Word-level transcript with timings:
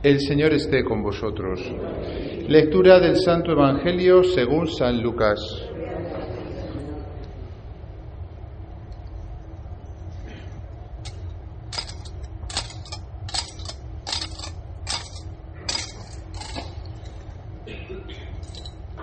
El 0.00 0.20
Señor 0.20 0.52
esté 0.52 0.84
con 0.84 1.02
vosotros. 1.02 1.60
Lectura 2.46 3.00
del 3.00 3.16
Santo 3.16 3.50
Evangelio 3.50 4.22
según 4.22 4.68
San 4.68 5.02
Lucas. 5.02 5.40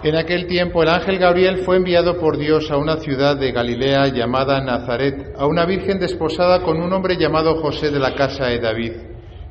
En 0.02 0.16
aquel 0.16 0.48
tiempo 0.48 0.82
el 0.82 0.88
ángel 0.88 1.20
Gabriel 1.20 1.57
fue 1.66 1.75
enviado 1.75 2.18
por 2.18 2.38
Dios 2.38 2.71
a 2.71 2.77
una 2.77 2.98
ciudad 3.02 3.36
de 3.36 3.52
Galilea 3.52 4.14
llamada 4.14 4.64
Nazaret, 4.64 5.34
a 5.38 5.46
una 5.46 5.66
virgen 5.66 6.00
desposada 6.00 6.64
con 6.64 6.82
un 6.82 6.93
hombre 6.93 7.18
llamado 7.18 7.62
José 7.62 7.91
de 7.91 8.00
la 8.00 8.16
casa 8.16 8.46
de 8.46 8.59
David. 8.59 9.14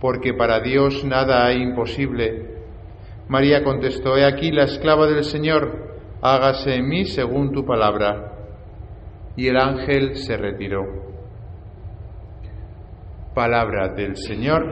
porque 0.00 0.34
para 0.34 0.60
Dios 0.60 1.04
nada 1.04 1.46
hay 1.46 1.62
imposible. 1.62 2.56
María 3.28 3.64
contestó, 3.64 4.16
He 4.16 4.24
aquí 4.24 4.50
la 4.52 4.64
esclava 4.64 5.06
del 5.06 5.24
Señor, 5.24 5.96
hágase 6.20 6.74
en 6.74 6.88
mí 6.88 7.04
según 7.04 7.52
tu 7.52 7.64
palabra. 7.64 8.32
Y 9.36 9.48
el 9.48 9.56
ángel 9.56 10.16
se 10.16 10.36
retiró. 10.36 10.82
Palabra 13.34 13.88
del 13.88 14.16
Señor. 14.16 14.64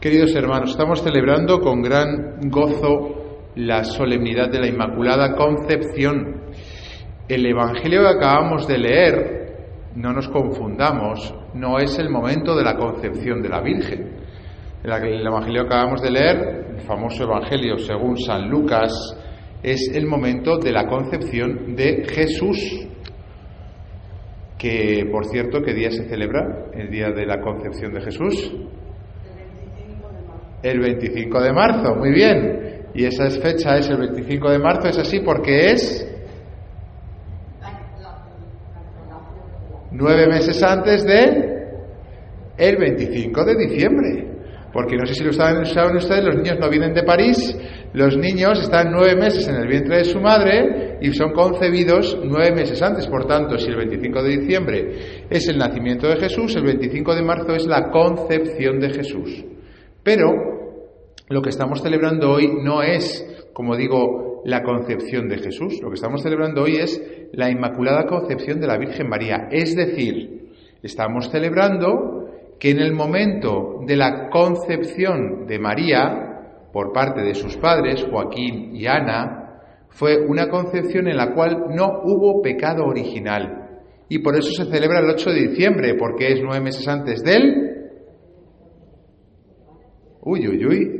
Queridos 0.00 0.34
hermanos, 0.34 0.72
estamos 0.72 1.02
celebrando 1.02 1.60
con 1.60 1.80
gran 1.80 2.50
gozo 2.50 3.23
la 3.56 3.84
solemnidad 3.84 4.50
de 4.50 4.60
la 4.60 4.66
Inmaculada 4.66 5.34
Concepción. 5.34 6.42
El 7.28 7.46
Evangelio 7.46 8.02
que 8.02 8.08
acabamos 8.08 8.66
de 8.66 8.78
leer, 8.78 9.56
no 9.94 10.12
nos 10.12 10.28
confundamos, 10.28 11.34
no 11.54 11.78
es 11.78 11.98
el 11.98 12.10
momento 12.10 12.56
de 12.56 12.64
la 12.64 12.76
concepción 12.76 13.40
de 13.40 13.48
la 13.48 13.60
Virgen. 13.60 14.12
El 14.82 15.26
Evangelio 15.26 15.62
que 15.62 15.74
acabamos 15.74 16.02
de 16.02 16.10
leer, 16.10 16.66
el 16.76 16.80
famoso 16.80 17.24
Evangelio 17.24 17.78
según 17.78 18.18
San 18.18 18.50
Lucas, 18.50 18.92
es 19.62 19.90
el 19.94 20.06
momento 20.06 20.58
de 20.58 20.72
la 20.72 20.86
concepción 20.86 21.74
de 21.74 22.04
Jesús. 22.06 22.86
Que, 24.58 25.06
por 25.10 25.26
cierto, 25.26 25.62
¿qué 25.62 25.72
día 25.72 25.90
se 25.90 26.08
celebra? 26.08 26.66
El 26.74 26.90
día 26.90 27.10
de 27.10 27.24
la 27.24 27.40
concepción 27.40 27.94
de 27.94 28.00
Jesús. 28.02 28.54
El 30.62 30.80
25 30.80 31.40
de 31.40 31.52
marzo, 31.52 31.94
muy 31.96 32.10
bien. 32.12 32.73
Y 32.94 33.04
esa 33.04 33.28
fecha 33.28 33.76
es 33.76 33.88
el 33.88 33.98
25 33.98 34.50
de 34.50 34.58
marzo, 34.58 34.88
es 34.88 34.98
así 34.98 35.20
porque 35.20 35.72
es 35.72 36.08
nueve 39.90 40.26
meses 40.28 40.62
antes 40.62 41.04
de 41.04 41.54
el 42.56 42.76
25 42.76 43.44
de 43.44 43.54
diciembre. 43.56 44.30
Porque 44.72 44.96
no 44.96 45.06
sé 45.06 45.14
si 45.14 45.22
lo 45.22 45.32
saben, 45.32 45.64
saben 45.66 45.96
ustedes, 45.96 46.24
los 46.24 46.36
niños 46.36 46.58
no 46.60 46.68
vienen 46.68 46.92
de 46.94 47.04
París, 47.04 47.56
los 47.92 48.16
niños 48.16 48.60
están 48.60 48.90
nueve 48.90 49.14
meses 49.14 49.46
en 49.46 49.54
el 49.54 49.68
vientre 49.68 49.98
de 49.98 50.04
su 50.04 50.18
madre 50.20 50.98
y 51.00 51.12
son 51.12 51.32
concebidos 51.32 52.18
nueve 52.24 52.52
meses 52.56 52.82
antes. 52.82 53.06
Por 53.06 53.26
tanto, 53.26 53.56
si 53.56 53.70
el 53.70 53.76
25 53.76 54.22
de 54.22 54.36
diciembre 54.36 55.26
es 55.30 55.48
el 55.48 55.58
nacimiento 55.58 56.08
de 56.08 56.16
Jesús, 56.16 56.56
el 56.56 56.64
25 56.64 57.14
de 57.14 57.22
marzo 57.22 57.54
es 57.54 57.66
la 57.66 57.88
concepción 57.90 58.80
de 58.80 58.90
Jesús. 58.90 59.44
Pero 60.02 60.53
lo 61.28 61.40
que 61.40 61.50
estamos 61.50 61.80
celebrando 61.80 62.30
hoy 62.30 62.50
no 62.62 62.82
es, 62.82 63.48
como 63.52 63.76
digo, 63.76 64.42
la 64.44 64.62
concepción 64.62 65.28
de 65.28 65.38
Jesús, 65.38 65.80
lo 65.80 65.88
que 65.88 65.94
estamos 65.94 66.22
celebrando 66.22 66.62
hoy 66.62 66.76
es 66.76 67.00
la 67.32 67.50
Inmaculada 67.50 68.06
Concepción 68.06 68.60
de 68.60 68.66
la 68.66 68.76
Virgen 68.76 69.08
María. 69.08 69.48
Es 69.50 69.74
decir, 69.74 70.52
estamos 70.82 71.30
celebrando 71.30 72.28
que 72.60 72.70
en 72.70 72.80
el 72.80 72.92
momento 72.92 73.80
de 73.86 73.96
la 73.96 74.28
concepción 74.28 75.46
de 75.46 75.58
María, 75.58 76.68
por 76.72 76.92
parte 76.92 77.22
de 77.22 77.34
sus 77.34 77.56
padres, 77.56 78.06
Joaquín 78.10 78.76
y 78.76 78.86
Ana, 78.86 79.44
fue 79.88 80.26
una 80.26 80.48
concepción 80.48 81.08
en 81.08 81.16
la 81.16 81.32
cual 81.32 81.66
no 81.70 82.02
hubo 82.04 82.42
pecado 82.42 82.84
original. 82.84 83.80
Y 84.08 84.18
por 84.18 84.36
eso 84.36 84.50
se 84.50 84.70
celebra 84.70 85.00
el 85.00 85.08
8 85.08 85.30
de 85.30 85.48
diciembre, 85.48 85.94
porque 85.94 86.32
es 86.32 86.40
nueve 86.42 86.64
meses 86.64 86.86
antes 86.86 87.22
del... 87.22 87.70
Uy, 90.20 90.48
uy, 90.48 90.66
uy, 90.66 90.93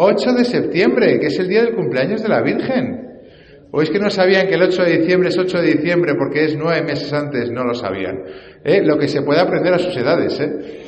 8 0.00 0.32
de 0.32 0.44
septiembre, 0.44 1.18
que 1.18 1.26
es 1.26 1.38
el 1.40 1.48
día 1.48 1.62
del 1.64 1.74
cumpleaños 1.74 2.22
de 2.22 2.28
la 2.28 2.40
Virgen. 2.40 3.18
¿O 3.72 3.82
es 3.82 3.90
que 3.90 3.98
no 3.98 4.08
sabían 4.10 4.46
que 4.46 4.54
el 4.54 4.62
8 4.62 4.84
de 4.84 4.98
diciembre 4.98 5.28
es 5.28 5.36
8 5.36 5.58
de 5.58 5.72
diciembre 5.74 6.14
porque 6.16 6.44
es 6.44 6.56
nueve 6.56 6.82
meses 6.86 7.12
antes? 7.12 7.50
No 7.50 7.64
lo 7.64 7.74
sabían. 7.74 8.16
¿Eh? 8.64 8.80
Lo 8.84 8.96
que 8.96 9.08
se 9.08 9.22
puede 9.22 9.40
aprender 9.40 9.74
a 9.74 9.78
sus 9.78 9.96
edades. 9.96 10.38
¿eh? 10.38 10.82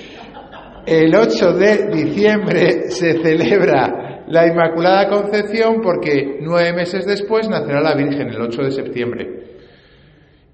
El 0.86 1.12
8 1.12 1.52
de 1.54 1.88
diciembre 1.88 2.90
se 2.90 3.14
celebra 3.14 4.22
la 4.28 4.46
Inmaculada 4.46 5.08
Concepción 5.08 5.80
porque 5.82 6.38
nueve 6.40 6.72
meses 6.72 7.04
después 7.04 7.48
nacerá 7.48 7.80
la 7.80 7.96
Virgen, 7.96 8.28
el 8.28 8.40
8 8.40 8.62
de 8.62 8.70
septiembre. 8.70 9.28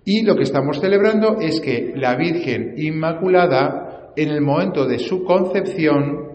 Y 0.06 0.24
lo 0.24 0.34
que 0.34 0.44
estamos 0.44 0.80
celebrando 0.80 1.36
es 1.42 1.60
que 1.60 1.92
la 1.94 2.16
Virgen 2.16 2.72
Inmaculada, 2.78 4.12
en 4.16 4.30
el 4.30 4.40
momento 4.40 4.86
de 4.86 4.98
su 4.98 5.24
concepción, 5.24 6.25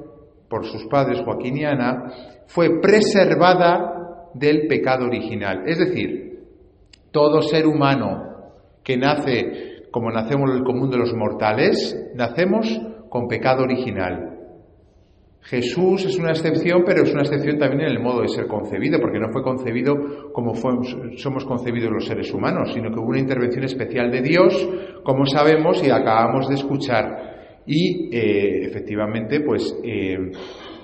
por 0.52 0.66
sus 0.66 0.86
padres 0.88 1.22
Joaquín 1.24 1.58
y 1.58 1.64
Ana, 1.64 2.12
fue 2.46 2.82
preservada 2.82 4.30
del 4.34 4.68
pecado 4.68 5.06
original. 5.06 5.64
Es 5.66 5.80
decir, 5.80 6.42
todo 7.12 7.42
ser 7.42 7.66
humano 7.66 8.52
que 8.84 8.98
nace 8.98 9.86
como 9.92 10.12
nacemos 10.12 10.50
en 10.52 10.58
el 10.58 10.64
común 10.64 10.90
de 10.90 10.98
los 10.98 11.14
mortales, 11.14 11.98
nacemos 12.16 12.80
con 13.10 13.28
pecado 13.28 13.64
original. 13.64 14.32
Jesús 15.42 16.06
es 16.06 16.18
una 16.20 16.30
excepción, 16.30 16.84
pero 16.86 17.04
es 17.04 17.12
una 17.12 17.24
excepción 17.24 17.58
también 17.58 17.82
en 17.82 17.98
el 17.98 18.00
modo 18.00 18.22
de 18.22 18.28
ser 18.28 18.48
concebido, 18.48 19.00
porque 19.00 19.20
no 19.20 19.32
fue 19.32 19.42
concebido 19.42 20.32
como 20.32 20.54
somos 20.54 21.46
concebidos 21.46 21.92
los 21.92 22.06
seres 22.06 22.32
humanos, 22.34 22.72
sino 22.74 22.90
que 22.92 23.00
hubo 23.00 23.10
una 23.10 23.20
intervención 23.20 23.64
especial 23.66 24.12
de 24.12 24.22
Dios, 24.22 24.70
como 25.04 25.26
sabemos 25.26 25.84
y 25.84 25.90
acabamos 25.90 26.48
de 26.48 26.56
escuchar 26.56 27.31
y 27.72 28.10
eh, 28.12 28.66
efectivamente, 28.66 29.40
pues 29.40 29.80
eh, 29.82 30.18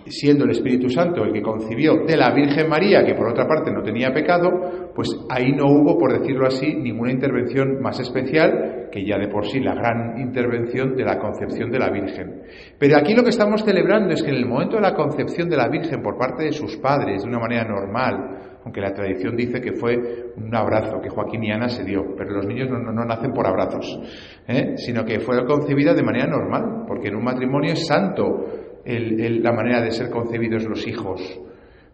siendo 0.05 0.45
el 0.45 0.51
Espíritu 0.51 0.89
Santo 0.89 1.25
el 1.25 1.33
que 1.33 1.41
concibió 1.41 2.05
de 2.05 2.15
la 2.15 2.33
Virgen 2.33 2.69
María, 2.69 3.03
que 3.03 3.13
por 3.13 3.27
otra 3.27 3.45
parte 3.45 3.73
no 3.73 3.83
tenía 3.83 4.13
pecado, 4.13 4.91
pues 4.95 5.09
ahí 5.29 5.51
no 5.51 5.65
hubo, 5.65 5.97
por 5.97 6.17
decirlo 6.17 6.47
así, 6.47 6.73
ninguna 6.75 7.11
intervención 7.11 7.81
más 7.81 7.99
especial 7.99 8.87
que 8.89 9.05
ya 9.05 9.17
de 9.17 9.27
por 9.27 9.45
sí 9.45 9.59
la 9.59 9.75
gran 9.75 10.17
intervención 10.17 10.95
de 10.95 11.03
la 11.03 11.19
concepción 11.19 11.69
de 11.69 11.79
la 11.79 11.89
Virgen. 11.89 12.43
Pero 12.79 12.97
aquí 12.97 13.13
lo 13.13 13.23
que 13.23 13.31
estamos 13.31 13.65
celebrando 13.65 14.13
es 14.13 14.23
que 14.23 14.29
en 14.29 14.37
el 14.37 14.45
momento 14.45 14.77
de 14.77 14.83
la 14.83 14.93
concepción 14.93 15.49
de 15.49 15.57
la 15.57 15.67
Virgen 15.67 16.01
por 16.01 16.17
parte 16.17 16.45
de 16.45 16.53
sus 16.53 16.77
padres, 16.77 17.23
de 17.23 17.27
una 17.27 17.39
manera 17.39 17.65
normal, 17.65 18.46
aunque 18.67 18.81
la 18.81 18.93
tradición 18.93 19.37
dice 19.37 19.61
que 19.61 19.71
fue 19.71 20.33
un 20.35 20.53
abrazo 20.53 20.99
que 21.01 21.07
Joaquín 21.07 21.41
y 21.41 21.51
Ana 21.51 21.69
se 21.69 21.85
dio, 21.85 22.03
pero 22.17 22.31
los 22.31 22.45
niños 22.45 22.69
no, 22.69 23.05
nacen 23.05 23.31
por 23.31 23.47
abrazos, 23.47 23.97
¿eh? 24.45 24.73
sino 24.75 25.05
que 25.05 25.21
fue 25.21 25.45
concebida 25.45 25.93
de 25.93 26.03
manera 26.03 26.27
normal, 26.27 26.83
porque 26.85 27.07
en 27.07 27.15
un 27.15 27.23
matrimonio 27.23 27.71
es 27.71 27.87
santo 27.87 28.45
la 28.85 29.53
manera 29.53 29.81
de 29.81 29.91
ser 29.91 30.09
concebidos 30.09 30.65
los 30.65 30.85
hijos. 30.85 31.39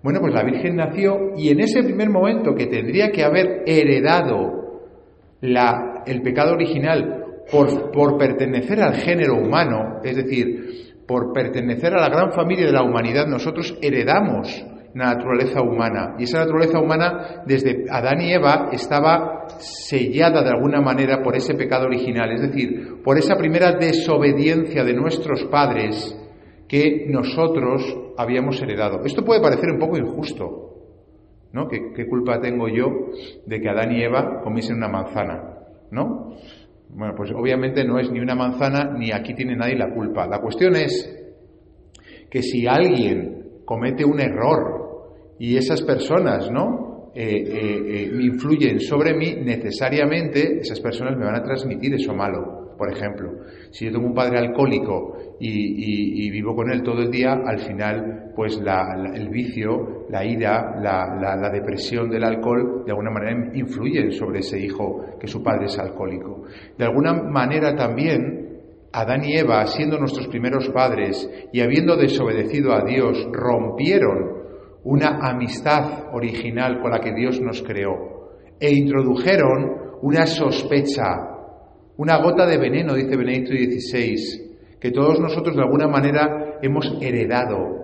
Bueno, 0.01 0.19
pues 0.19 0.33
la 0.33 0.43
Virgen 0.43 0.77
nació 0.77 1.33
y 1.37 1.49
en 1.49 1.59
ese 1.59 1.83
primer 1.83 2.09
momento 2.09 2.55
que 2.55 2.65
tendría 2.65 3.11
que 3.11 3.23
haber 3.23 3.61
heredado 3.67 4.81
la, 5.41 6.01
el 6.07 6.23
pecado 6.23 6.53
original 6.53 7.43
por, 7.51 7.91
por 7.91 8.17
pertenecer 8.17 8.81
al 8.81 8.95
género 8.95 9.35
humano, 9.35 9.99
es 10.03 10.15
decir, 10.15 10.95
por 11.07 11.33
pertenecer 11.33 11.93
a 11.93 12.01
la 12.01 12.09
gran 12.09 12.31
familia 12.31 12.65
de 12.65 12.71
la 12.71 12.81
humanidad, 12.81 13.27
nosotros 13.27 13.77
heredamos 13.79 14.72
naturaleza 14.93 15.61
humana. 15.61 16.15
Y 16.19 16.23
esa 16.23 16.39
naturaleza 16.39 16.79
humana, 16.79 17.43
desde 17.45 17.85
Adán 17.89 18.21
y 18.21 18.31
Eva, 18.31 18.69
estaba 18.71 19.45
sellada 19.57 20.43
de 20.43 20.49
alguna 20.49 20.81
manera 20.81 21.21
por 21.21 21.35
ese 21.35 21.55
pecado 21.55 21.85
original, 21.85 22.31
es 22.31 22.41
decir, 22.41 23.01
por 23.03 23.17
esa 23.17 23.35
primera 23.35 23.73
desobediencia 23.73 24.83
de 24.83 24.93
nuestros 24.93 25.43
padres 25.45 26.17
que 26.67 27.05
nosotros 27.09 27.81
habíamos 28.17 28.61
heredado. 28.61 29.03
Esto 29.05 29.23
puede 29.23 29.41
parecer 29.41 29.71
un 29.71 29.79
poco 29.79 29.97
injusto, 29.97 30.73
¿no? 31.51 31.67
¿Qué, 31.67 32.07
culpa 32.07 32.39
tengo 32.39 32.67
yo 32.67 32.87
de 33.45 33.61
que 33.61 33.69
Adán 33.69 33.91
y 33.91 34.03
Eva 34.03 34.41
comiesen 34.43 34.77
una 34.77 34.87
manzana? 34.87 35.59
¿No? 35.91 36.35
Bueno, 36.89 37.13
pues 37.15 37.31
obviamente 37.31 37.83
no 37.83 37.99
es 37.99 38.11
ni 38.11 38.19
una 38.19 38.35
manzana 38.35 38.91
ni 38.97 39.11
aquí 39.11 39.33
tiene 39.33 39.55
nadie 39.55 39.75
la 39.75 39.93
culpa. 39.93 40.27
La 40.27 40.39
cuestión 40.39 40.75
es 40.75 41.19
que 42.29 42.41
si 42.41 42.67
alguien 42.67 43.61
comete 43.65 44.03
un 44.03 44.19
error 44.19 44.82
y 45.39 45.57
esas 45.57 45.81
personas, 45.81 46.49
¿no? 46.51 46.93
Eh, 47.15 47.21
eh, 47.21 47.81
eh, 47.85 48.11
influyen 48.21 48.79
sobre 48.79 49.13
mí, 49.13 49.35
necesariamente 49.35 50.57
esas 50.61 50.79
personas 50.79 51.15
me 51.15 51.25
van 51.25 51.35
a 51.35 51.43
transmitir 51.43 51.93
eso 51.93 52.11
malo. 52.15 52.73
Por 52.75 52.91
ejemplo, 52.91 53.29
si 53.69 53.85
yo 53.85 53.91
tengo 53.91 54.07
un 54.07 54.15
padre 54.15 54.39
alcohólico 54.39 55.15
y, 55.39 56.31
vivo 56.31 56.55
con 56.55 56.71
él 56.71 56.81
todo 56.81 57.03
el 57.03 57.11
día, 57.11 57.33
al 57.45 57.59
final, 57.59 58.31
pues 58.35 58.59
el 58.59 59.29
vicio, 59.29 60.07
la 60.09 60.25
ira, 60.25 60.75
la, 60.81 61.49
depresión 61.51 62.09
del 62.09 62.23
alcohol, 62.23 62.83
de 62.83 62.91
alguna 62.91 63.11
manera 63.11 63.55
influyen 63.55 64.11
sobre 64.11 64.39
ese 64.39 64.59
hijo 64.59 65.05
que 65.19 65.27
su 65.27 65.43
padre 65.43 65.65
es 65.65 65.77
alcohólico. 65.77 66.45
De 66.75 66.85
alguna 66.85 67.13
manera 67.13 67.75
también, 67.75 68.59
Adán 68.91 69.23
y 69.23 69.37
Eva, 69.37 69.67
siendo 69.67 69.99
nuestros 69.99 70.27
primeros 70.29 70.67
padres 70.69 71.29
y 71.53 71.61
habiendo 71.61 71.95
desobedecido 71.95 72.73
a 72.73 72.83
Dios, 72.83 73.27
rompieron 73.31 74.42
una 74.83 75.19
amistad 75.21 76.13
original 76.13 76.79
con 76.81 76.91
la 76.91 76.99
que 76.99 77.13
Dios 77.13 77.39
nos 77.41 77.61
creó 77.61 78.31
e 78.59 78.71
introdujeron 78.73 79.99
una 80.01 80.25
sospecha 80.25 81.33
una 81.97 82.17
gota 82.17 82.45
de 82.45 82.57
veneno, 82.57 82.95
dice 82.95 83.15
Benedicto 83.15 83.51
XVI, 83.51 84.15
que 84.79 84.91
todos 84.91 85.19
nosotros 85.19 85.55
de 85.55 85.61
alguna 85.61 85.87
manera 85.87 86.57
hemos 86.61 86.97
heredado. 87.01 87.81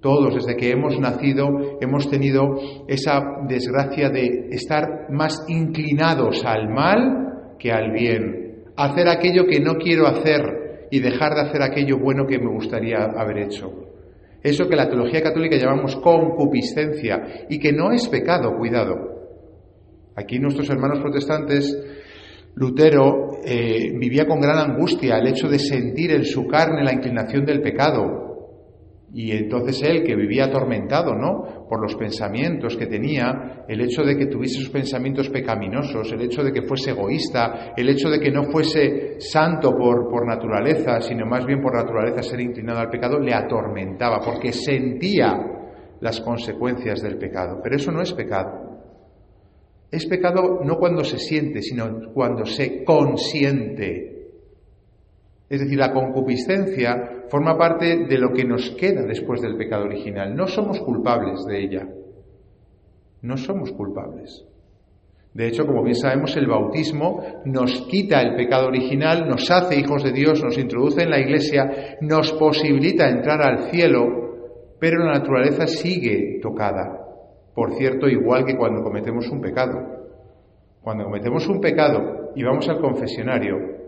Todos, 0.00 0.34
desde 0.34 0.56
que 0.56 0.70
hemos 0.70 0.98
nacido, 0.98 1.48
hemos 1.80 2.10
tenido 2.10 2.58
esa 2.88 3.22
desgracia 3.48 4.10
de 4.10 4.48
estar 4.50 5.06
más 5.10 5.44
inclinados 5.48 6.44
al 6.44 6.68
mal 6.68 7.54
que 7.58 7.70
al 7.70 7.92
bien. 7.92 8.64
Hacer 8.76 9.08
aquello 9.08 9.46
que 9.46 9.60
no 9.60 9.76
quiero 9.76 10.06
hacer 10.06 10.88
y 10.90 11.00
dejar 11.00 11.34
de 11.34 11.40
hacer 11.42 11.62
aquello 11.62 11.98
bueno 11.98 12.26
que 12.26 12.38
me 12.38 12.52
gustaría 12.52 13.04
haber 13.16 13.38
hecho. 13.38 13.70
Eso 14.44 14.68
que 14.68 14.76
la 14.76 14.88
teología 14.88 15.22
católica 15.22 15.56
llamamos 15.56 15.96
concupiscencia 15.96 17.46
y 17.48 17.58
que 17.58 17.72
no 17.72 17.92
es 17.92 18.06
pecado, 18.08 18.54
cuidado. 18.58 18.94
Aquí 20.14 20.38
nuestros 20.38 20.68
hermanos 20.68 21.00
protestantes 21.00 21.74
Lutero 22.54 23.30
eh, 23.42 23.90
vivía 23.98 24.26
con 24.26 24.40
gran 24.40 24.58
angustia 24.58 25.16
el 25.16 25.28
hecho 25.28 25.48
de 25.48 25.58
sentir 25.58 26.12
en 26.12 26.24
su 26.24 26.46
carne 26.46 26.84
la 26.84 26.92
inclinación 26.92 27.46
del 27.46 27.62
pecado. 27.62 28.23
Y 29.14 29.30
entonces 29.30 29.80
él, 29.84 30.02
que 30.02 30.16
vivía 30.16 30.46
atormentado, 30.46 31.14
¿no? 31.14 31.66
Por 31.68 31.80
los 31.80 31.94
pensamientos 31.94 32.76
que 32.76 32.86
tenía, 32.86 33.64
el 33.68 33.80
hecho 33.80 34.02
de 34.02 34.16
que 34.16 34.26
tuviese 34.26 34.58
sus 34.58 34.70
pensamientos 34.70 35.30
pecaminosos, 35.30 36.10
el 36.12 36.22
hecho 36.22 36.42
de 36.42 36.52
que 36.52 36.62
fuese 36.62 36.90
egoísta, 36.90 37.74
el 37.76 37.88
hecho 37.88 38.10
de 38.10 38.18
que 38.18 38.32
no 38.32 38.50
fuese 38.50 39.20
santo 39.20 39.70
por, 39.76 40.08
por 40.10 40.26
naturaleza, 40.26 41.00
sino 41.00 41.26
más 41.26 41.46
bien 41.46 41.60
por 41.60 41.76
naturaleza 41.76 42.24
ser 42.24 42.40
inclinado 42.40 42.80
al 42.80 42.90
pecado, 42.90 43.20
le 43.20 43.32
atormentaba, 43.32 44.18
porque 44.20 44.52
sentía 44.52 45.32
las 46.00 46.20
consecuencias 46.20 47.00
del 47.00 47.16
pecado. 47.16 47.60
Pero 47.62 47.76
eso 47.76 47.92
no 47.92 48.02
es 48.02 48.12
pecado. 48.12 48.80
Es 49.92 50.06
pecado 50.06 50.58
no 50.64 50.76
cuando 50.76 51.04
se 51.04 51.18
siente, 51.18 51.62
sino 51.62 52.12
cuando 52.12 52.44
se 52.46 52.82
consiente. 52.82 54.13
Es 55.54 55.60
decir, 55.60 55.78
la 55.78 55.92
concupiscencia 55.92 57.26
forma 57.28 57.56
parte 57.56 58.06
de 58.08 58.18
lo 58.18 58.32
que 58.32 58.44
nos 58.44 58.70
queda 58.70 59.02
después 59.04 59.40
del 59.40 59.56
pecado 59.56 59.84
original. 59.84 60.34
No 60.34 60.48
somos 60.48 60.80
culpables 60.80 61.44
de 61.46 61.62
ella. 61.62 61.88
No 63.22 63.36
somos 63.36 63.70
culpables. 63.70 64.44
De 65.32 65.46
hecho, 65.46 65.64
como 65.64 65.84
bien 65.84 65.94
sabemos, 65.94 66.36
el 66.36 66.48
bautismo 66.48 67.22
nos 67.44 67.82
quita 67.82 68.20
el 68.20 68.34
pecado 68.34 68.66
original, 68.66 69.28
nos 69.28 69.48
hace 69.48 69.78
hijos 69.78 70.02
de 70.02 70.10
Dios, 70.10 70.42
nos 70.42 70.58
introduce 70.58 71.04
en 71.04 71.10
la 71.10 71.20
iglesia, 71.20 71.98
nos 72.00 72.32
posibilita 72.32 73.08
entrar 73.08 73.40
al 73.40 73.70
cielo, 73.70 74.74
pero 74.80 75.04
la 75.04 75.20
naturaleza 75.20 75.68
sigue 75.68 76.40
tocada. 76.42 76.98
Por 77.54 77.74
cierto, 77.74 78.08
igual 78.08 78.44
que 78.44 78.56
cuando 78.56 78.82
cometemos 78.82 79.30
un 79.30 79.40
pecado. 79.40 79.78
Cuando 80.82 81.04
cometemos 81.04 81.46
un 81.46 81.60
pecado 81.60 82.32
y 82.34 82.42
vamos 82.42 82.68
al 82.68 82.80
confesionario, 82.80 83.83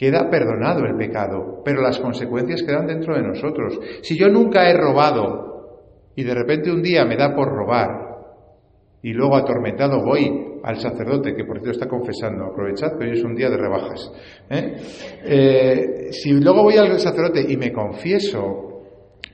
queda 0.00 0.30
perdonado 0.30 0.86
el 0.86 0.96
pecado, 0.96 1.60
pero 1.62 1.82
las 1.82 1.98
consecuencias 1.98 2.62
quedan 2.62 2.86
dentro 2.86 3.14
de 3.14 3.22
nosotros. 3.22 3.78
Si 4.00 4.18
yo 4.18 4.28
nunca 4.30 4.66
he 4.70 4.74
robado 4.74 5.82
y 6.16 6.24
de 6.24 6.34
repente 6.34 6.72
un 6.72 6.80
día 6.80 7.04
me 7.04 7.18
da 7.18 7.34
por 7.34 7.48
robar 7.48 7.90
y 9.02 9.12
luego 9.12 9.36
atormentado 9.36 10.02
voy 10.02 10.56
al 10.64 10.76
sacerdote, 10.76 11.34
que 11.34 11.44
por 11.44 11.58
cierto 11.58 11.72
está 11.72 11.86
confesando, 11.86 12.46
aprovechad 12.46 12.98
hoy 12.98 13.10
es 13.10 13.22
un 13.22 13.34
día 13.34 13.50
de 13.50 13.58
rebajas. 13.58 14.10
¿eh? 14.48 14.76
Eh, 15.22 16.12
si 16.12 16.32
luego 16.32 16.62
voy 16.62 16.78
al 16.78 16.98
sacerdote 16.98 17.44
y 17.46 17.58
me 17.58 17.70
confieso 17.70 18.84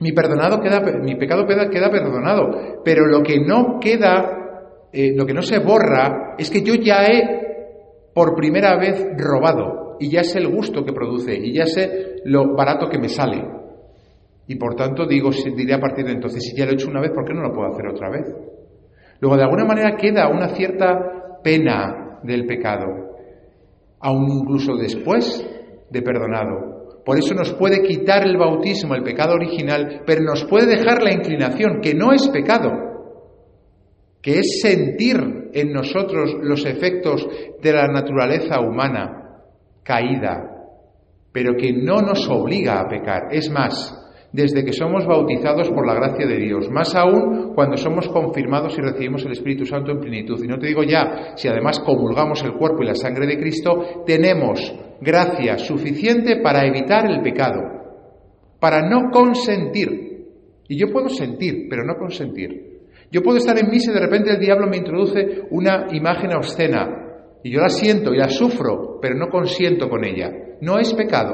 mi, 0.00 0.10
perdonado 0.10 0.60
queda, 0.60 0.80
mi 0.80 1.14
pecado 1.14 1.46
queda, 1.46 1.70
queda 1.70 1.92
perdonado, 1.92 2.82
pero 2.84 3.06
lo 3.06 3.22
que 3.22 3.38
no 3.38 3.78
queda, 3.80 4.88
eh, 4.92 5.12
lo 5.14 5.24
que 5.26 5.32
no 5.32 5.42
se 5.42 5.60
borra, 5.60 6.34
es 6.36 6.50
que 6.50 6.62
yo 6.62 6.74
ya 6.74 7.06
he 7.06 8.10
por 8.12 8.34
primera 8.34 8.76
vez 8.76 9.06
robado 9.16 9.85
y 9.98 10.10
ya 10.10 10.22
sé 10.24 10.38
el 10.38 10.48
gusto 10.48 10.84
que 10.84 10.92
produce 10.92 11.34
y 11.34 11.52
ya 11.52 11.66
sé 11.66 12.16
lo 12.24 12.54
barato 12.54 12.88
que 12.88 12.98
me 12.98 13.08
sale. 13.08 13.42
Y 14.48 14.56
por 14.56 14.74
tanto 14.74 15.06
digo, 15.06 15.30
diré 15.56 15.74
a 15.74 15.80
partir 15.80 16.04
de 16.04 16.12
entonces, 16.12 16.42
si 16.44 16.56
ya 16.56 16.64
lo 16.64 16.70
he 16.72 16.74
hecho 16.74 16.88
una 16.88 17.00
vez, 17.00 17.10
¿por 17.10 17.24
qué 17.24 17.34
no 17.34 17.42
lo 17.42 17.52
puedo 17.52 17.68
hacer 17.68 17.86
otra 17.88 18.10
vez? 18.10 18.26
Luego, 19.20 19.36
de 19.36 19.42
alguna 19.42 19.64
manera 19.64 19.96
queda 19.96 20.28
una 20.28 20.48
cierta 20.48 21.40
pena 21.42 22.20
del 22.22 22.46
pecado, 22.46 22.86
aún 24.00 24.30
incluso 24.30 24.76
después 24.76 25.44
de 25.90 26.02
perdonado. 26.02 27.02
Por 27.04 27.18
eso 27.18 27.34
nos 27.34 27.52
puede 27.54 27.82
quitar 27.82 28.24
el 28.24 28.36
bautismo, 28.36 28.94
el 28.94 29.02
pecado 29.02 29.34
original, 29.34 30.02
pero 30.06 30.22
nos 30.22 30.44
puede 30.44 30.66
dejar 30.66 31.02
la 31.02 31.12
inclinación, 31.12 31.80
que 31.80 31.94
no 31.94 32.12
es 32.12 32.28
pecado, 32.28 32.72
que 34.20 34.40
es 34.40 34.60
sentir 34.60 35.50
en 35.52 35.72
nosotros 35.72 36.36
los 36.42 36.64
efectos 36.66 37.26
de 37.62 37.72
la 37.72 37.86
naturaleza 37.86 38.60
humana 38.60 39.25
caída, 39.86 40.42
pero 41.32 41.54
que 41.54 41.72
no 41.72 42.00
nos 42.02 42.28
obliga 42.28 42.80
a 42.80 42.88
pecar. 42.88 43.28
Es 43.30 43.48
más, 43.50 43.94
desde 44.32 44.64
que 44.64 44.72
somos 44.72 45.06
bautizados 45.06 45.70
por 45.70 45.86
la 45.86 45.94
gracia 45.94 46.26
de 46.26 46.38
Dios, 46.38 46.68
más 46.70 46.94
aún 46.96 47.54
cuando 47.54 47.76
somos 47.76 48.08
confirmados 48.08 48.76
y 48.76 48.82
recibimos 48.82 49.24
el 49.24 49.32
Espíritu 49.32 49.64
Santo 49.64 49.92
en 49.92 50.00
plenitud. 50.00 50.42
Y 50.42 50.48
no 50.48 50.58
te 50.58 50.66
digo 50.66 50.82
ya, 50.82 51.34
si 51.36 51.46
además 51.46 51.78
comulgamos 51.80 52.42
el 52.42 52.54
cuerpo 52.54 52.82
y 52.82 52.86
la 52.86 52.94
sangre 52.94 53.26
de 53.26 53.38
Cristo, 53.38 54.02
tenemos 54.04 54.74
gracia 55.00 55.56
suficiente 55.58 56.40
para 56.42 56.66
evitar 56.66 57.08
el 57.08 57.22
pecado, 57.22 57.60
para 58.58 58.88
no 58.88 59.10
consentir. 59.12 60.26
Y 60.68 60.76
yo 60.76 60.90
puedo 60.90 61.08
sentir, 61.08 61.68
pero 61.70 61.84
no 61.84 61.94
consentir. 61.94 62.66
Yo 63.12 63.22
puedo 63.22 63.38
estar 63.38 63.56
en 63.56 63.70
misa 63.70 63.92
y 63.92 63.94
de 63.94 64.00
repente 64.00 64.32
el 64.32 64.40
diablo 64.40 64.66
me 64.66 64.78
introduce 64.78 65.42
una 65.50 65.86
imagen 65.92 66.34
obscena 66.34 67.05
y 67.46 67.52
yo 67.52 67.60
la 67.60 67.68
siento 67.68 68.12
y 68.12 68.18
la 68.18 68.28
sufro, 68.28 68.98
pero 69.00 69.14
no 69.14 69.28
consiento 69.28 69.88
con 69.88 70.04
ella. 70.04 70.32
No 70.62 70.80
es 70.80 70.92
pecado. 70.94 71.32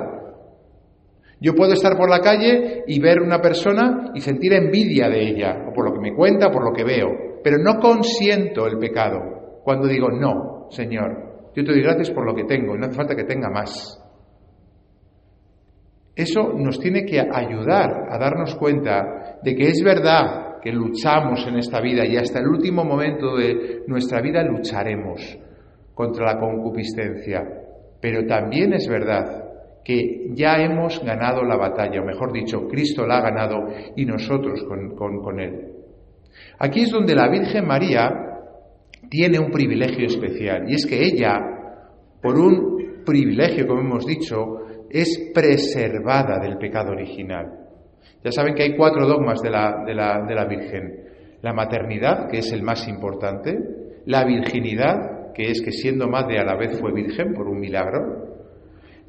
Yo 1.40 1.54
puedo 1.54 1.72
estar 1.72 1.96
por 1.96 2.10
la 2.10 2.20
calle 2.20 2.84
y 2.86 3.00
ver 3.00 3.22
una 3.22 3.40
persona 3.40 4.10
y 4.14 4.20
sentir 4.20 4.52
envidia 4.52 5.08
de 5.08 5.26
ella, 5.26 5.64
o 5.66 5.72
por 5.72 5.86
lo 5.86 5.94
que 5.94 6.00
me 6.00 6.14
cuenta, 6.14 6.50
por 6.50 6.64
lo 6.64 6.72
que 6.74 6.84
veo, 6.84 7.08
pero 7.42 7.56
no 7.56 7.80
consiento 7.80 8.66
el 8.66 8.76
pecado 8.76 9.62
cuando 9.64 9.88
digo, 9.88 10.10
no, 10.10 10.66
Señor, 10.68 11.50
yo 11.56 11.64
te 11.64 11.72
doy 11.72 11.80
gracias 11.80 12.10
por 12.10 12.26
lo 12.26 12.34
que 12.34 12.44
tengo 12.44 12.74
y 12.74 12.78
no 12.78 12.84
hace 12.84 12.96
falta 12.96 13.16
que 13.16 13.24
tenga 13.24 13.48
más. 13.48 13.98
Eso 16.14 16.52
nos 16.54 16.78
tiene 16.78 17.06
que 17.06 17.20
ayudar 17.20 18.08
a 18.10 18.18
darnos 18.18 18.54
cuenta 18.56 19.38
de 19.42 19.54
que 19.54 19.68
es 19.68 19.82
verdad 19.82 20.60
que 20.60 20.72
luchamos 20.72 21.46
en 21.48 21.56
esta 21.56 21.80
vida 21.80 22.04
y 22.04 22.18
hasta 22.18 22.38
el 22.38 22.48
último 22.48 22.84
momento 22.84 23.34
de 23.34 23.84
nuestra 23.86 24.20
vida 24.20 24.42
lucharemos 24.42 25.38
contra 25.94 26.34
la 26.34 26.40
concupiscencia, 26.40 27.42
pero 28.00 28.26
también 28.26 28.72
es 28.74 28.88
verdad 28.88 29.42
que 29.84 30.30
ya 30.34 30.56
hemos 30.56 31.02
ganado 31.04 31.42
la 31.44 31.56
batalla, 31.56 32.00
o 32.00 32.04
mejor 32.04 32.32
dicho, 32.32 32.68
Cristo 32.68 33.06
la 33.06 33.18
ha 33.18 33.22
ganado 33.22 33.66
y 33.96 34.04
nosotros 34.04 34.64
con, 34.64 35.40
Él. 35.40 35.72
Aquí 36.58 36.82
es 36.82 36.90
donde 36.90 37.14
la 37.14 37.28
Virgen 37.28 37.66
María 37.66 38.10
tiene 39.08 39.38
un 39.38 39.50
privilegio 39.50 40.06
especial, 40.06 40.68
y 40.68 40.74
es 40.74 40.86
que 40.86 41.02
ella, 41.02 41.38
por 42.22 42.38
un 42.38 43.02
privilegio, 43.04 43.66
como 43.66 43.80
hemos 43.80 44.06
dicho, 44.06 44.58
es 44.88 45.30
preservada 45.34 46.38
del 46.38 46.58
pecado 46.58 46.92
original. 46.92 47.58
Ya 48.22 48.30
saben 48.30 48.54
que 48.54 48.62
hay 48.62 48.76
cuatro 48.76 49.06
dogmas 49.06 49.42
de 49.42 49.50
la, 49.50 49.82
de 49.84 49.94
la, 49.94 50.24
de 50.26 50.34
la 50.34 50.44
Virgen. 50.44 51.02
La 51.40 51.52
maternidad, 51.52 52.28
que 52.28 52.38
es 52.38 52.52
el 52.52 52.62
más 52.62 52.86
importante, 52.86 53.58
la 54.06 54.24
virginidad, 54.24 55.21
que 55.34 55.50
es 55.50 55.62
que 55.62 55.72
siendo 55.72 56.08
madre 56.08 56.38
a 56.38 56.44
la 56.44 56.56
vez 56.56 56.78
fue 56.80 56.92
virgen 56.92 57.34
por 57.34 57.48
un 57.48 57.58
milagro, 57.58 58.32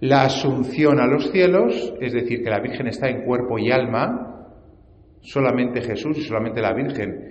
la 0.03 0.23
asunción 0.23 0.99
a 0.99 1.07
los 1.07 1.31
cielos, 1.31 1.93
es 2.01 2.11
decir, 2.11 2.43
que 2.43 2.49
la 2.49 2.59
Virgen 2.59 2.87
está 2.87 3.07
en 3.07 3.23
cuerpo 3.23 3.57
y 3.57 3.71
alma, 3.71 4.49
solamente 5.21 5.81
Jesús 5.81 6.17
y 6.17 6.23
solamente 6.23 6.59
la 6.59 6.73
Virgen, 6.73 7.21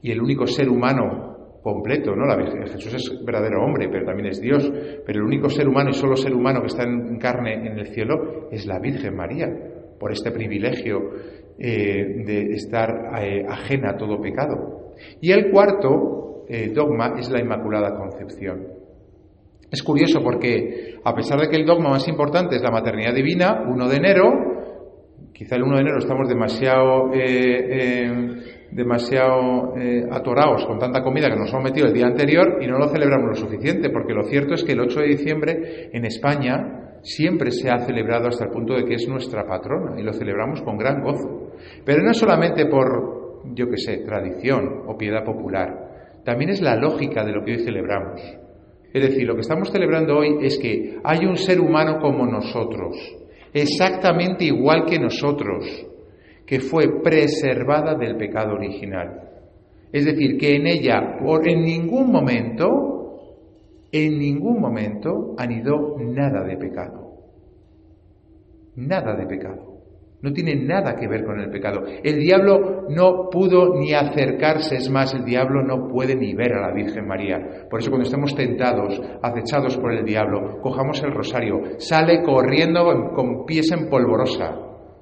y 0.00 0.10
el 0.10 0.22
único 0.22 0.46
ser 0.46 0.70
humano 0.70 1.60
completo, 1.62 2.16
¿no? 2.16 2.24
La 2.24 2.36
Virgen, 2.36 2.66
Jesús 2.66 2.94
es 2.94 3.22
verdadero 3.22 3.62
hombre, 3.62 3.86
pero 3.90 4.06
también 4.06 4.30
es 4.30 4.40
Dios, 4.40 4.66
pero 5.04 5.18
el 5.18 5.26
único 5.26 5.50
ser 5.50 5.68
humano 5.68 5.90
y 5.90 5.92
solo 5.92 6.16
ser 6.16 6.32
humano 6.32 6.62
que 6.62 6.68
está 6.68 6.84
en 6.84 7.18
carne 7.18 7.52
en 7.52 7.78
el 7.78 7.88
cielo 7.88 8.48
es 8.50 8.66
la 8.66 8.78
Virgen 8.78 9.14
María, 9.14 9.48
por 10.00 10.10
este 10.10 10.30
privilegio 10.30 11.00
eh, 11.58 12.24
de 12.24 12.54
estar 12.54 13.12
eh, 13.20 13.44
ajena 13.46 13.90
a 13.90 13.96
todo 13.98 14.18
pecado. 14.22 14.94
Y 15.20 15.32
el 15.32 15.50
cuarto 15.50 16.31
eh, 16.48 16.70
dogma 16.74 17.14
es 17.18 17.30
la 17.30 17.40
Inmaculada 17.40 17.94
Concepción. 17.94 18.82
Es 19.72 19.82
curioso 19.82 20.22
porque, 20.22 20.98
a 21.02 21.14
pesar 21.14 21.40
de 21.40 21.48
que 21.48 21.56
el 21.56 21.64
dogma 21.64 21.88
más 21.88 22.06
importante 22.06 22.56
es 22.56 22.62
la 22.62 22.70
maternidad 22.70 23.14
divina, 23.14 23.64
1 23.66 23.88
de 23.88 23.96
enero, 23.96 24.30
quizá 25.32 25.56
el 25.56 25.62
1 25.62 25.76
de 25.76 25.80
enero 25.80 25.98
estamos 25.98 26.28
demasiado, 26.28 27.10
eh, 27.14 27.24
eh, 27.24 28.68
demasiado 28.70 29.74
eh, 29.78 30.06
atorados 30.10 30.66
con 30.66 30.78
tanta 30.78 31.02
comida 31.02 31.30
que 31.30 31.36
nos 31.36 31.50
hemos 31.50 31.64
metido 31.64 31.86
el 31.86 31.94
día 31.94 32.06
anterior 32.06 32.58
y 32.60 32.66
no 32.66 32.78
lo 32.78 32.88
celebramos 32.88 33.30
lo 33.30 33.34
suficiente, 33.34 33.88
porque 33.88 34.12
lo 34.12 34.24
cierto 34.24 34.52
es 34.52 34.62
que 34.62 34.72
el 34.72 34.80
8 34.80 35.00
de 35.00 35.06
diciembre 35.06 35.90
en 35.90 36.04
España 36.04 36.98
siempre 37.00 37.50
se 37.50 37.70
ha 37.70 37.78
celebrado 37.78 38.28
hasta 38.28 38.44
el 38.44 38.50
punto 38.50 38.74
de 38.74 38.84
que 38.84 38.96
es 38.96 39.08
nuestra 39.08 39.46
patrona 39.46 39.98
y 39.98 40.02
lo 40.02 40.12
celebramos 40.12 40.60
con 40.60 40.76
gran 40.76 41.02
gozo. 41.02 41.52
Pero 41.82 42.02
no 42.02 42.12
solamente 42.12 42.66
por, 42.66 43.42
yo 43.54 43.70
qué 43.70 43.78
sé, 43.78 44.04
tradición 44.04 44.82
o 44.86 44.98
piedad 44.98 45.24
popular, 45.24 45.91
también 46.24 46.50
es 46.50 46.60
la 46.60 46.76
lógica 46.76 47.24
de 47.24 47.32
lo 47.32 47.44
que 47.44 47.52
hoy 47.52 47.64
celebramos. 47.64 48.20
Es 48.92 49.02
decir, 49.02 49.26
lo 49.26 49.34
que 49.34 49.40
estamos 49.40 49.70
celebrando 49.70 50.18
hoy 50.18 50.36
es 50.42 50.58
que 50.58 50.98
hay 51.02 51.24
un 51.24 51.36
ser 51.36 51.60
humano 51.60 51.98
como 52.00 52.26
nosotros, 52.26 52.96
exactamente 53.52 54.44
igual 54.44 54.84
que 54.84 54.98
nosotros, 54.98 55.86
que 56.46 56.60
fue 56.60 57.00
preservada 57.02 57.94
del 57.94 58.16
pecado 58.16 58.54
original. 58.54 59.30
Es 59.92 60.04
decir, 60.04 60.36
que 60.38 60.56
en 60.56 60.66
ella, 60.66 61.18
en 61.44 61.62
ningún 61.62 62.12
momento, 62.12 62.68
en 63.90 64.18
ningún 64.18 64.60
momento 64.60 65.34
han 65.38 65.52
ido 65.52 65.96
nada 65.98 66.44
de 66.44 66.56
pecado. 66.56 67.02
Nada 68.76 69.14
de 69.16 69.26
pecado. 69.26 69.71
No 70.22 70.32
tiene 70.32 70.54
nada 70.54 70.94
que 70.94 71.08
ver 71.08 71.24
con 71.24 71.40
el 71.40 71.50
pecado. 71.50 71.82
El 72.02 72.20
diablo 72.20 72.86
no 72.88 73.28
pudo 73.28 73.74
ni 73.74 73.92
acercarse, 73.92 74.76
es 74.76 74.88
más, 74.88 75.12
el 75.14 75.24
diablo 75.24 75.62
no 75.64 75.88
puede 75.88 76.14
ni 76.14 76.32
ver 76.32 76.52
a 76.52 76.68
la 76.68 76.72
Virgen 76.72 77.08
María. 77.08 77.66
Por 77.68 77.80
eso 77.80 77.90
cuando 77.90 78.04
estemos 78.04 78.32
tentados, 78.36 79.02
acechados 79.20 79.76
por 79.78 79.92
el 79.92 80.04
diablo, 80.04 80.60
cojamos 80.60 81.02
el 81.02 81.12
rosario, 81.12 81.60
sale 81.78 82.22
corriendo 82.22 82.84
con 83.16 83.44
pies 83.44 83.72
en 83.72 83.90
polvorosa. 83.90 84.56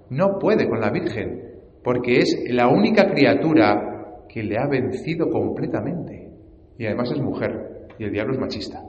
No 0.09 0.39
puede 0.41 0.67
con 0.67 0.81
la 0.81 0.91
Virgen, 0.91 1.51
porque 1.85 2.21
es 2.21 2.43
la 2.49 2.69
única 2.69 3.11
criatura 3.11 4.25
que 4.27 4.43
le 4.43 4.57
ha 4.59 4.67
vencido 4.67 5.29
completamente. 5.29 6.31
Y 6.79 6.87
además 6.87 7.13
es 7.13 7.21
mujer, 7.21 7.89
y 7.99 8.05
el 8.05 8.13
diablo 8.13 8.33
es 8.33 8.41
machista. 8.41 8.81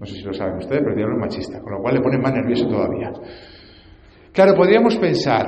No 0.00 0.04
sé 0.04 0.16
si 0.16 0.22
lo 0.24 0.32
saben 0.32 0.56
ustedes, 0.56 0.80
pero 0.80 0.90
el 0.90 0.96
diablo 0.96 1.14
es 1.14 1.20
machista, 1.20 1.60
con 1.60 1.74
lo 1.74 1.80
cual 1.80 1.94
le 1.94 2.00
pone 2.00 2.18
más 2.18 2.34
nervioso 2.34 2.66
todavía. 2.66 3.12
Claro, 4.34 4.56
podríamos 4.56 4.96
pensar, 4.96 5.46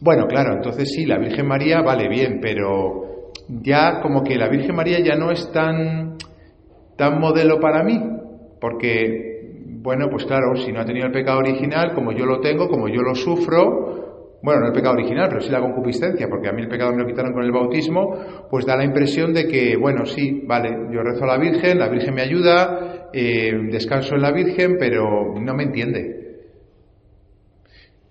bueno, 0.00 0.28
claro, 0.28 0.54
entonces 0.54 0.88
sí, 0.88 1.04
la 1.04 1.18
Virgen 1.18 1.48
María 1.48 1.82
vale 1.82 2.08
bien, 2.08 2.38
pero 2.40 3.32
ya 3.48 4.00
como 4.00 4.22
que 4.22 4.36
la 4.36 4.48
Virgen 4.48 4.76
María 4.76 5.00
ya 5.00 5.16
no 5.16 5.32
es 5.32 5.50
tan, 5.50 6.16
tan 6.96 7.18
modelo 7.18 7.58
para 7.58 7.82
mí, 7.82 8.00
porque, 8.60 9.64
bueno, 9.82 10.06
pues 10.08 10.26
claro, 10.26 10.54
si 10.54 10.70
no 10.70 10.80
ha 10.80 10.84
tenido 10.84 11.06
el 11.06 11.12
pecado 11.12 11.38
original, 11.38 11.92
como 11.92 12.12
yo 12.12 12.24
lo 12.24 12.38
tengo, 12.38 12.68
como 12.68 12.86
yo 12.86 13.02
lo 13.02 13.16
sufro, 13.16 14.38
bueno, 14.44 14.60
no 14.60 14.66
el 14.68 14.72
pecado 14.72 14.94
original, 14.94 15.26
pero 15.28 15.40
sí 15.40 15.50
la 15.50 15.60
concupiscencia, 15.60 16.28
porque 16.28 16.48
a 16.48 16.52
mí 16.52 16.62
el 16.62 16.68
pecado 16.68 16.92
me 16.92 17.02
lo 17.02 17.06
quitaron 17.08 17.32
con 17.32 17.42
el 17.42 17.50
bautismo, 17.50 18.14
pues 18.48 18.64
da 18.64 18.76
la 18.76 18.84
impresión 18.84 19.34
de 19.34 19.48
que, 19.48 19.76
bueno, 19.76 20.06
sí, 20.06 20.44
vale, 20.46 20.70
yo 20.92 21.02
rezo 21.02 21.24
a 21.24 21.36
la 21.36 21.38
Virgen, 21.38 21.80
la 21.80 21.88
Virgen 21.88 22.14
me 22.14 22.22
ayuda, 22.22 23.08
eh, 23.12 23.50
descanso 23.72 24.14
en 24.14 24.22
la 24.22 24.30
Virgen, 24.30 24.76
pero 24.78 25.34
no 25.34 25.52
me 25.52 25.64
entiende. 25.64 26.25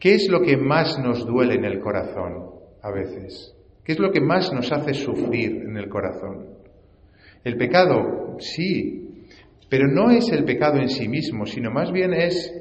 ¿Qué 0.05 0.13
es 0.13 0.29
lo 0.29 0.43
que 0.43 0.55
más 0.55 1.00
nos 1.00 1.25
duele 1.25 1.55
en 1.55 1.65
el 1.65 1.79
corazón 1.79 2.51
a 2.83 2.91
veces? 2.91 3.55
¿Qué 3.83 3.93
es 3.93 3.97
lo 3.97 4.12
que 4.12 4.21
más 4.21 4.53
nos 4.53 4.71
hace 4.71 4.93
sufrir 4.93 5.63
en 5.67 5.77
el 5.77 5.89
corazón? 5.89 6.45
El 7.43 7.57
pecado, 7.57 8.38
sí, 8.38 9.25
pero 9.67 9.88
no 9.88 10.12
es 10.12 10.31
el 10.31 10.43
pecado 10.43 10.77
en 10.77 10.89
sí 10.89 11.07
mismo, 11.07 11.47
sino 11.47 11.71
más 11.71 11.91
bien 11.91 12.13
es 12.13 12.53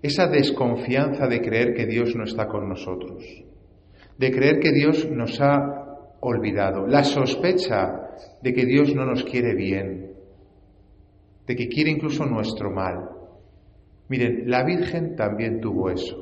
esa 0.00 0.26
desconfianza 0.28 1.26
de 1.26 1.42
creer 1.42 1.74
que 1.74 1.84
Dios 1.84 2.16
no 2.16 2.24
está 2.24 2.48
con 2.48 2.66
nosotros, 2.66 3.22
de 4.16 4.30
creer 4.30 4.58
que 4.58 4.72
Dios 4.72 5.06
nos 5.10 5.38
ha 5.42 6.16
olvidado, 6.20 6.86
la 6.86 7.04
sospecha 7.04 7.92
de 8.40 8.54
que 8.54 8.64
Dios 8.64 8.94
no 8.94 9.04
nos 9.04 9.22
quiere 9.22 9.54
bien, 9.54 10.12
de 11.46 11.54
que 11.54 11.68
quiere 11.68 11.90
incluso 11.90 12.24
nuestro 12.24 12.70
mal. 12.70 13.15
Miren, 14.08 14.44
la 14.46 14.64
Virgen 14.64 15.16
también 15.16 15.60
tuvo 15.60 15.90
eso, 15.90 16.16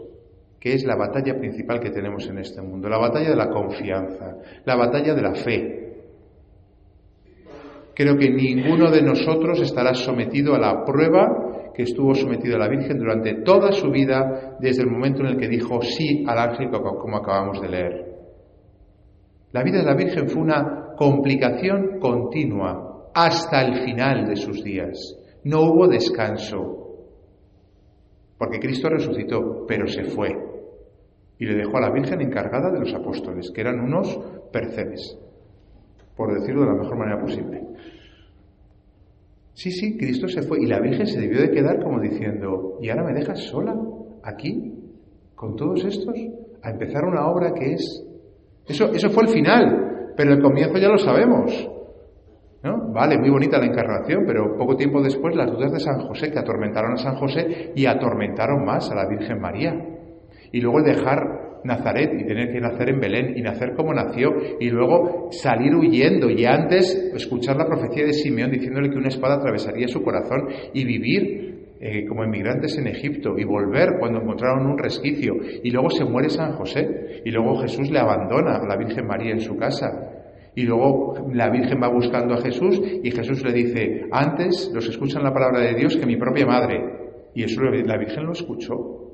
que 0.59 0.73
es 0.73 0.85
la 0.85 0.97
batalla 0.97 1.39
principal 1.39 1.81
que 1.81 1.91
tenemos 1.91 2.27
en 2.29 2.39
este 2.39 2.63
mundo, 2.63 2.89
la 2.89 2.99
batalla 2.99 3.31
de 3.31 3.37
la 3.37 3.51
confianza, 3.51 4.37
la 4.65 4.77
batalla 4.77 5.15
de 5.15 5.23
la 5.23 5.35
fe. 5.35 5.81
Creo 7.95 8.17
que 8.17 8.31
ninguno 8.31 8.91
de 8.91 9.03
nosotros 9.03 9.61
estará 9.61 9.95
sometido 9.95 10.55
a 10.55 10.59
la 10.59 10.85
prueba 10.85 11.73
que 11.75 11.83
estuvo 11.83 12.15
sometido 12.15 12.57
a 12.57 12.61
la 12.61 12.69
Virgen 12.69 12.99
durante 12.99 13.43
toda 13.43 13.73
su 13.73 13.91
vida, 13.91 14.57
desde 14.61 14.83
el 14.83 14.91
momento 14.91 15.21
en 15.21 15.27
el 15.27 15.37
que 15.37 15.49
dijo 15.49 15.83
sí 15.83 16.25
al 16.27 16.39
ángel, 16.39 16.71
como 16.71 17.17
acabamos 17.17 17.61
de 17.61 17.69
leer. 17.69 18.15
La 19.53 19.63
vida 19.63 19.79
de 19.79 19.85
la 19.85 19.95
Virgen 19.95 20.29
fue 20.29 20.43
una 20.43 20.95
complicación 20.97 21.99
continua 22.01 23.11
hasta 23.15 23.63
el 23.63 23.85
final 23.85 24.27
de 24.27 24.37
sus 24.37 24.63
días. 24.63 25.17
No 25.45 25.63
hubo 25.63 25.89
descanso, 25.89 26.84
porque 28.45 28.61
Cristo 28.61 28.91
resucitó, 28.91 29.65
pero 29.67 29.87
se 29.87 30.05
fue 30.05 30.37
y 31.39 31.47
le 31.47 31.55
dejó 31.55 31.79
a 31.79 31.81
la 31.81 31.91
Virgen 31.91 32.21
encargada 32.21 32.71
de 32.71 32.79
los 32.79 32.93
apóstoles, 32.93 33.51
que 33.51 33.63
eran 33.63 33.81
unos 33.81 34.21
percebes, 34.53 35.19
por 36.15 36.39
decirlo 36.39 36.61
de 36.61 36.67
la 36.67 36.75
mejor 36.75 36.99
manera 36.99 37.19
posible. 37.19 37.63
Sí, 39.55 39.71
sí, 39.71 39.97
Cristo 39.97 40.29
se 40.29 40.43
fue 40.43 40.59
y 40.61 40.67
la 40.67 40.79
Virgen 40.79 41.07
se 41.07 41.19
debió 41.19 41.41
de 41.41 41.51
quedar 41.53 41.83
como 41.83 42.01
diciendo, 42.01 42.79
¿y 42.83 42.91
ahora 42.91 43.05
me 43.05 43.15
dejas 43.15 43.41
sola 43.45 43.75
aquí 44.23 44.75
con 45.35 45.57
todos 45.57 45.83
estos 45.83 46.15
a 46.63 46.71
empezar 46.71 47.05
una 47.05 47.27
obra 47.27 47.55
que 47.55 47.73
es... 47.73 48.05
Eso, 48.67 48.91
eso 48.93 49.09
fue 49.09 49.25
el 49.25 49.31
final, 49.31 50.13
pero 50.19 50.35
el 50.35 50.43
comienzo 50.43 50.77
ya 50.77 50.89
lo 50.89 50.99
sabemos. 50.99 51.71
Vale, 52.65 53.19
muy 53.19 53.29
bonita 53.29 53.59
la 53.59 53.67
encarnación, 53.67 54.25
pero 54.27 54.57
poco 54.57 54.75
tiempo 54.75 55.03
después 55.03 55.37
las 55.37 55.51
dudas 55.51 55.71
de 55.71 55.81
San 55.81 56.01
José, 56.01 56.31
que 56.31 56.39
atormentaron 56.39 56.93
a 56.93 56.97
San 56.97 57.17
José 57.17 57.73
y 57.75 57.85
atormentaron 57.85 58.65
más 58.65 58.91
a 58.91 58.95
la 58.95 59.07
Virgen 59.07 59.39
María. 59.39 59.75
Y 60.51 60.61
luego 60.63 60.79
el 60.79 60.85
dejar 60.85 61.61
Nazaret 61.65 62.13
y 62.19 62.25
tener 62.25 62.53
que 62.53 62.61
nacer 62.61 62.89
en 62.89 63.01
Belén 63.01 63.37
y 63.37 63.43
nacer 63.43 63.75
como 63.75 63.93
nació 63.93 64.31
y 64.61 64.71
luego 64.71 65.29
salir 65.31 65.75
huyendo 65.75 66.31
y 66.31 66.45
antes 66.47 67.13
escuchar 67.15 67.57
la 67.57 67.67
profecía 67.67 68.07
de 68.07 68.13
Simeón 68.13 68.51
diciéndole 68.51 68.89
que 68.89 68.97
una 68.97 69.09
espada 69.09 69.37
atravesaría 69.37 69.89
su 69.89 70.03
corazón 70.03 70.49
y 70.73 70.85
vivir 70.85 71.75
eh, 71.81 72.07
como 72.07 72.25
inmigrantes 72.25 72.79
en 72.79 72.87
Egipto 72.87 73.35
y 73.37 73.45
volver 73.45 73.97
cuando 73.99 74.23
encontraron 74.23 74.67
un 74.67 74.79
resquicio. 74.79 75.35
Y 75.63 75.71
luego 75.71 75.91
se 75.91 76.05
muere 76.05 76.31
San 76.31 76.53
José 76.53 77.21
y 77.25 77.31
luego 77.31 77.61
Jesús 77.61 77.91
le 77.91 77.99
abandona 77.99 78.57
a 78.57 78.67
la 78.67 78.77
Virgen 78.77 79.07
María 79.07 79.33
en 79.33 79.41
su 79.41 79.55
casa 79.57 80.14
y 80.57 80.63
luego 80.63 81.29
la 81.33 81.51
Virgen 81.51 81.81
va 81.83 81.89
buscando 81.89 82.35
a 82.35 82.41
Jesús 82.41 82.81
y 83.03 83.11
Jesús 83.11 83.43
le 83.45 83.53
dice, 83.53 84.07
antes 84.13 84.71
los 84.73 84.89
escuchan 84.89 85.25
la 85.25 85.33
palabra 85.33 85.61
de 85.61 85.75
Dios 85.75 85.97
que 85.97 86.07
mi 86.07 86.17
propia 86.17 86.47
madre. 86.47 86.81
Y 87.35 87.43
eso 87.43 87.63
la 87.63 87.99
Virgen 87.99 88.27
lo 88.27 88.33
escuchó. 88.33 89.11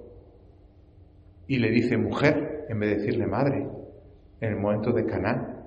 Y 1.47 1.56
le 1.56 1.70
dice 1.70 1.97
mujer 1.97 2.66
en 2.68 2.78
vez 2.78 2.90
de 2.90 2.97
decirle 2.97 3.26
madre, 3.26 3.66
en 4.40 4.52
el 4.52 4.61
momento 4.61 4.92
de 4.92 5.06
Caná. 5.06 5.66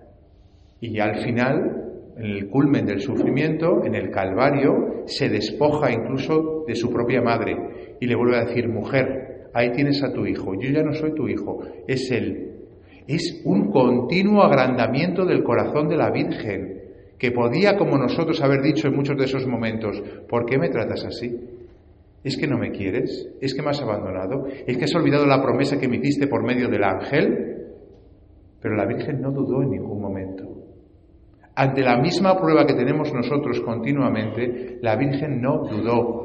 Y 0.80 0.94
ya 0.94 1.06
al 1.06 1.24
final, 1.24 2.14
en 2.18 2.24
el 2.24 2.50
culmen 2.50 2.86
del 2.86 3.02
sufrimiento, 3.02 3.84
en 3.84 3.96
el 3.96 4.12
Calvario, 4.12 5.04
se 5.08 5.28
despoja 5.28 5.92
incluso 5.92 6.66
de 6.68 6.76
su 6.76 6.92
propia 6.92 7.22
madre 7.22 7.98
y 8.00 8.06
le 8.06 8.16
vuelve 8.16 8.38
a 8.38 8.46
decir, 8.46 8.70
mujer, 8.70 9.50
ahí 9.54 9.72
tienes 9.72 10.04
a 10.04 10.14
tu 10.14 10.26
hijo, 10.26 10.54
yo 10.54 10.70
ya 10.70 10.84
no 10.84 10.94
soy 10.94 11.14
tu 11.14 11.28
hijo, 11.28 11.62
es 11.88 12.12
él, 12.12 12.53
es 13.08 13.42
un 13.46 13.72
continuo 13.72 14.44
agrandamiento 14.44 15.26
del 15.26 15.44
corazón 15.44 15.88
de 15.88 15.98
la 15.98 16.12
Virgen, 16.12 16.82
que 17.18 17.32
podía, 17.32 17.78
como 17.78 17.98
nosotros, 17.98 18.42
haber 18.42 18.62
dicho 18.62 18.88
en 18.88 18.96
muchos 18.96 19.18
de 19.18 19.26
esos 19.26 19.48
momentos, 19.48 20.02
¿por 20.28 20.46
qué 20.46 20.58
me 20.58 20.70
tratas 20.70 21.06
así? 21.06 21.34
¿Es 22.24 22.38
que 22.38 22.48
no 22.48 22.58
me 22.58 22.72
quieres? 22.72 23.30
¿Es 23.42 23.54
que 23.54 23.62
me 23.62 23.70
has 23.70 23.82
abandonado? 23.82 24.46
¿Es 24.66 24.78
que 24.78 24.86
has 24.86 24.96
olvidado 24.96 25.26
la 25.26 25.42
promesa 25.42 25.80
que 25.80 25.88
me 25.88 25.98
hiciste 25.98 26.28
por 26.28 26.44
medio 26.44 26.70
del 26.70 26.84
ángel? 26.84 27.68
Pero 28.62 28.76
la 28.76 28.86
Virgen 28.86 29.22
no 29.22 29.32
dudó 29.32 29.62
en 29.62 29.72
ningún 29.72 30.02
momento. 30.02 30.44
Ante 31.56 31.82
la 31.82 31.98
misma 31.98 32.40
prueba 32.40 32.66
que 32.66 32.74
tenemos 32.74 33.14
nosotros 33.14 33.60
continuamente, 33.60 34.80
la 34.82 34.96
Virgen 34.96 35.42
no 35.42 35.68
dudó. 35.70 36.24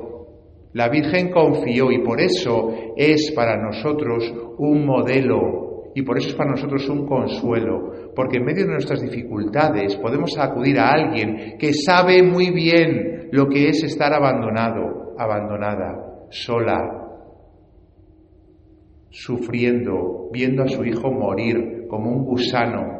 La 0.72 0.88
Virgen 0.88 1.30
confió 1.30 1.90
y 1.90 1.98
por 2.02 2.20
eso 2.20 2.72
es 2.96 3.32
para 3.32 3.60
nosotros 3.60 4.32
un 4.58 4.86
modelo 4.86 5.67
y 5.98 6.02
por 6.02 6.16
eso 6.16 6.28
es 6.28 6.36
para 6.36 6.52
nosotros 6.52 6.88
un 6.88 7.08
consuelo, 7.08 8.12
porque 8.14 8.36
en 8.36 8.44
medio 8.44 8.64
de 8.64 8.70
nuestras 8.70 9.00
dificultades 9.00 9.96
podemos 9.96 10.38
acudir 10.38 10.78
a 10.78 10.92
alguien 10.92 11.56
que 11.58 11.72
sabe 11.74 12.22
muy 12.22 12.52
bien 12.52 13.28
lo 13.32 13.48
que 13.48 13.68
es 13.68 13.82
estar 13.82 14.12
abandonado, 14.12 15.16
abandonada, 15.18 16.28
sola, 16.30 16.78
sufriendo, 19.10 20.28
viendo 20.32 20.62
a 20.62 20.68
su 20.68 20.84
hijo 20.84 21.10
morir 21.10 21.88
como 21.88 22.12
un 22.12 22.24
gusano. 22.26 22.98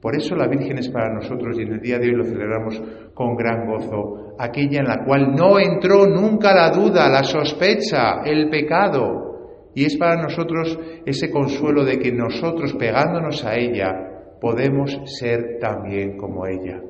Por 0.00 0.14
eso 0.14 0.36
la 0.36 0.46
Virgen 0.46 0.78
es 0.78 0.88
para 0.88 1.12
nosotros 1.12 1.58
y 1.58 1.62
en 1.62 1.72
el 1.72 1.80
día 1.80 1.98
de 1.98 2.10
hoy 2.10 2.14
lo 2.14 2.24
celebramos 2.24 2.80
con 3.12 3.34
gran 3.34 3.66
gozo, 3.66 4.36
aquella 4.38 4.82
en 4.82 4.86
la 4.86 5.04
cual 5.04 5.34
no 5.34 5.58
entró 5.58 6.06
nunca 6.06 6.54
la 6.54 6.70
duda, 6.70 7.08
la 7.08 7.24
sospecha, 7.24 8.22
el 8.24 8.48
pecado. 8.50 9.31
Y 9.74 9.84
es 9.84 9.96
para 9.96 10.22
nosotros 10.22 10.78
ese 11.06 11.30
consuelo 11.30 11.84
de 11.84 11.98
que 11.98 12.12
nosotros, 12.12 12.74
pegándonos 12.74 13.44
a 13.44 13.56
ella, 13.56 14.36
podemos 14.40 14.98
ser 15.04 15.58
también 15.60 16.16
como 16.16 16.46
ella. 16.46 16.82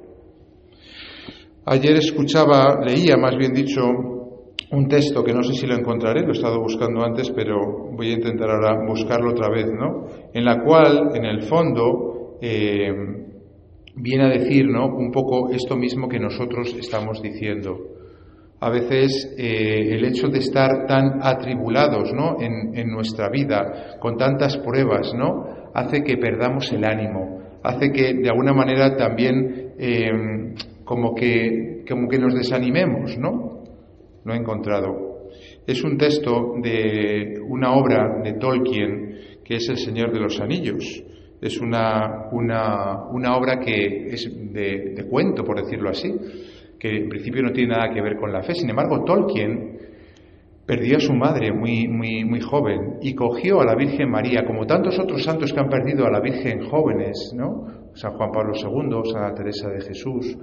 Ayer 1.65 1.97
escuchaba, 1.97 2.81
leía 2.85 3.17
más 3.17 3.37
bien 3.37 3.53
dicho, 3.53 3.83
un 4.73 4.89
texto 4.89 5.23
que 5.23 5.35
no 5.35 5.43
sé 5.43 5.53
si 5.53 5.67
lo 5.67 5.77
encontraré, 5.77 6.23
lo 6.23 6.29
he 6.29 6.33
estado 6.33 6.61
buscando 6.61 7.05
antes, 7.05 7.31
pero 7.31 7.91
voy 7.93 8.11
a 8.11 8.15
intentar 8.15 8.51
ahora 8.51 8.85
buscarlo 8.89 9.31
otra 9.31 9.49
vez, 9.49 9.67
¿no? 9.71 10.07
En 10.33 10.45
la 10.45 10.63
cual, 10.65 11.11
en 11.15 11.25
el 11.25 11.43
fondo, 11.43 12.39
eh, 12.41 12.91
viene 13.95 14.25
a 14.25 14.29
decir, 14.29 14.67
¿no? 14.67 14.87
Un 14.87 15.13
poco 15.13 15.51
esto 15.51 15.77
mismo 15.77 16.09
que 16.09 16.19
nosotros 16.19 16.75
estamos 16.79 17.21
diciendo. 17.23 17.77
A 18.63 18.71
veces 18.71 19.35
eh, 19.37 19.97
el 19.97 20.05
hecho 20.05 20.29
de 20.29 20.39
estar 20.39 20.87
tan 20.87 21.19
atribulados, 21.21 22.13
¿no? 22.13 22.37
En, 22.41 22.93
nuestra 22.93 23.29
vida, 23.29 23.97
con 23.99 24.17
tantas 24.17 24.57
pruebas, 24.59 25.13
¿no? 25.15 25.71
Hace 25.75 26.05
que 26.05 26.17
perdamos 26.17 26.71
el 26.71 26.85
ánimo, 26.85 27.41
hace 27.65 27.91
que 27.91 28.15
de 28.15 28.29
alguna 28.29 28.53
manera 28.53 28.97
también 28.97 29.73
eh, 29.77 30.55
como 30.85 31.13
que, 31.13 31.83
como 31.89 32.07
que 32.07 32.21
nos 32.21 32.35
desanimemos, 32.37 33.19
¿no? 33.19 33.65
Lo 34.25 34.33
he 34.33 34.37
encontrado. 34.37 35.31
Es 35.67 35.83
un 35.83 35.99
texto 35.99 36.55
de 36.63 37.41
una 37.45 37.73
obra 37.73 38.21
de 38.23 38.35
Tolkien 38.35 39.19
que 39.45 39.57
es 39.57 39.69
El 39.71 39.79
Señor 39.79 40.13
de 40.13 40.21
los 40.21 40.41
Anillos. 40.41 41.03
Es 41.41 41.59
una, 41.59 42.29
una, 42.31 43.09
una 43.11 43.37
obra 43.37 43.59
que 43.59 44.07
es 44.07 44.31
de, 44.53 44.93
de, 44.95 45.05
cuento, 45.09 45.43
por 45.43 45.61
decirlo 45.61 45.91
así, 45.91 46.15
que 46.83 46.97
en 46.97 47.09
principio 47.09 47.45
no 47.45 47.53
tiene 47.53 47.75
nada 47.75 47.95
que 47.95 48.03
ver 48.03 48.17
con 48.17 48.33
la 48.33 48.43
fe. 48.43 48.57
Sin 48.57 48.69
embargo, 48.69 49.05
Tolkien 49.05 49.79
perdió 50.67 50.97
a 50.97 51.01
su 51.01 51.13
madre 51.13 51.53
muy, 51.53 51.87
muy, 51.87 52.25
muy 52.25 52.41
joven 52.41 52.95
y 53.01 53.15
cogió 53.15 53.61
a 53.61 53.65
la 53.65 53.77
Virgen 53.77 54.11
María, 54.11 54.45
como 54.45 54.67
tantos 54.67 54.99
otros 54.99 55.23
santos 55.23 55.53
que 55.53 55.61
han 55.61 55.69
perdido 55.69 56.05
a 56.07 56.11
la 56.11 56.19
Virgen 56.19 56.69
jóvenes, 56.69 57.33
¿no? 57.37 57.69
San 57.95 58.15
Juan 58.15 58.33
Pablo 58.33 58.55
II, 58.57 59.13
Santa 59.13 59.33
Teresa 59.33 59.69
de 59.69 59.81
Jesús, 59.81 60.37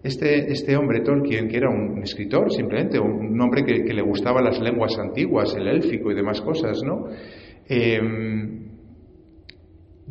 este, 0.00 0.52
este, 0.52 0.76
hombre, 0.76 1.00
Tolkien, 1.00 1.48
que 1.48 1.56
era 1.56 1.68
un 1.68 2.00
escritor 2.04 2.52
simplemente, 2.52 3.00
un 3.00 3.40
hombre 3.40 3.64
que, 3.64 3.92
le 3.92 4.02
gustaban 4.02 4.44
las 4.44 4.60
lenguas 4.60 4.96
antiguas, 4.96 5.56
el 5.56 5.66
élfico 5.66 6.12
y 6.12 6.14
demás 6.14 6.40
cosas, 6.40 6.78
¿no? 6.84 7.08
Em, 7.68 8.69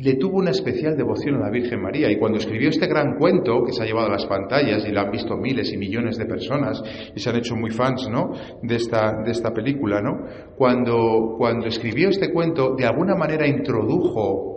le 0.00 0.14
tuvo 0.14 0.38
una 0.38 0.50
especial 0.50 0.96
devoción 0.96 1.34
a 1.34 1.40
la 1.40 1.50
Virgen 1.50 1.82
María 1.82 2.10
y 2.10 2.18
cuando 2.18 2.38
escribió 2.38 2.70
este 2.70 2.86
gran 2.86 3.18
cuento 3.18 3.62
que 3.64 3.72
se 3.72 3.82
ha 3.82 3.86
llevado 3.86 4.06
a 4.06 4.12
las 4.12 4.24
pantallas 4.24 4.82
y 4.86 4.92
lo 4.92 5.00
han 5.00 5.10
visto 5.10 5.36
miles 5.36 5.70
y 5.74 5.76
millones 5.76 6.16
de 6.16 6.24
personas 6.24 6.82
y 7.14 7.20
se 7.20 7.28
han 7.28 7.36
hecho 7.36 7.54
muy 7.54 7.70
fans 7.70 8.08
¿no? 8.10 8.32
de, 8.62 8.76
esta, 8.76 9.22
de 9.22 9.30
esta 9.30 9.52
película, 9.52 10.00
¿no? 10.00 10.24
cuando, 10.56 11.34
cuando 11.36 11.66
escribió 11.66 12.08
este 12.08 12.32
cuento 12.32 12.74
de 12.76 12.86
alguna 12.86 13.14
manera 13.14 13.46
introdujo 13.46 14.49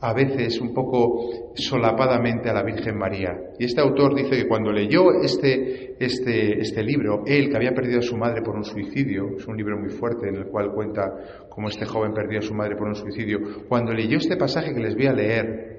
a 0.00 0.12
veces 0.12 0.60
un 0.60 0.72
poco 0.72 1.52
solapadamente 1.54 2.48
a 2.48 2.52
la 2.52 2.62
Virgen 2.62 2.96
María. 2.96 3.36
Y 3.58 3.64
este 3.64 3.80
autor 3.80 4.14
dice 4.14 4.30
que 4.30 4.48
cuando 4.48 4.70
leyó 4.70 5.20
este, 5.22 5.96
este, 5.98 6.60
este 6.60 6.82
libro, 6.82 7.24
él 7.26 7.50
que 7.50 7.56
había 7.56 7.74
perdido 7.74 7.98
a 7.98 8.02
su 8.02 8.16
madre 8.16 8.42
por 8.42 8.54
un 8.54 8.64
suicidio, 8.64 9.36
es 9.36 9.46
un 9.46 9.56
libro 9.56 9.76
muy 9.78 9.90
fuerte 9.90 10.28
en 10.28 10.36
el 10.36 10.46
cual 10.46 10.72
cuenta 10.72 11.46
cómo 11.48 11.68
este 11.68 11.84
joven 11.84 12.12
perdió 12.12 12.38
a 12.38 12.42
su 12.42 12.54
madre 12.54 12.76
por 12.76 12.86
un 12.86 12.94
suicidio, 12.94 13.66
cuando 13.68 13.92
leyó 13.92 14.18
este 14.18 14.36
pasaje 14.36 14.72
que 14.72 14.80
les 14.80 14.94
voy 14.94 15.06
a 15.06 15.12
leer, 15.12 15.78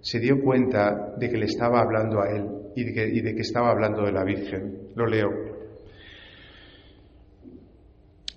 se 0.00 0.18
dio 0.18 0.40
cuenta 0.40 1.14
de 1.18 1.28
que 1.28 1.36
le 1.36 1.46
estaba 1.46 1.80
hablando 1.80 2.22
a 2.22 2.30
él 2.30 2.46
y 2.74 2.84
de 2.84 2.92
que, 2.92 3.06
y 3.08 3.20
de 3.20 3.34
que 3.34 3.42
estaba 3.42 3.70
hablando 3.70 4.02
de 4.04 4.12
la 4.12 4.24
Virgen. 4.24 4.88
Lo 4.94 5.06
leo 5.06 5.47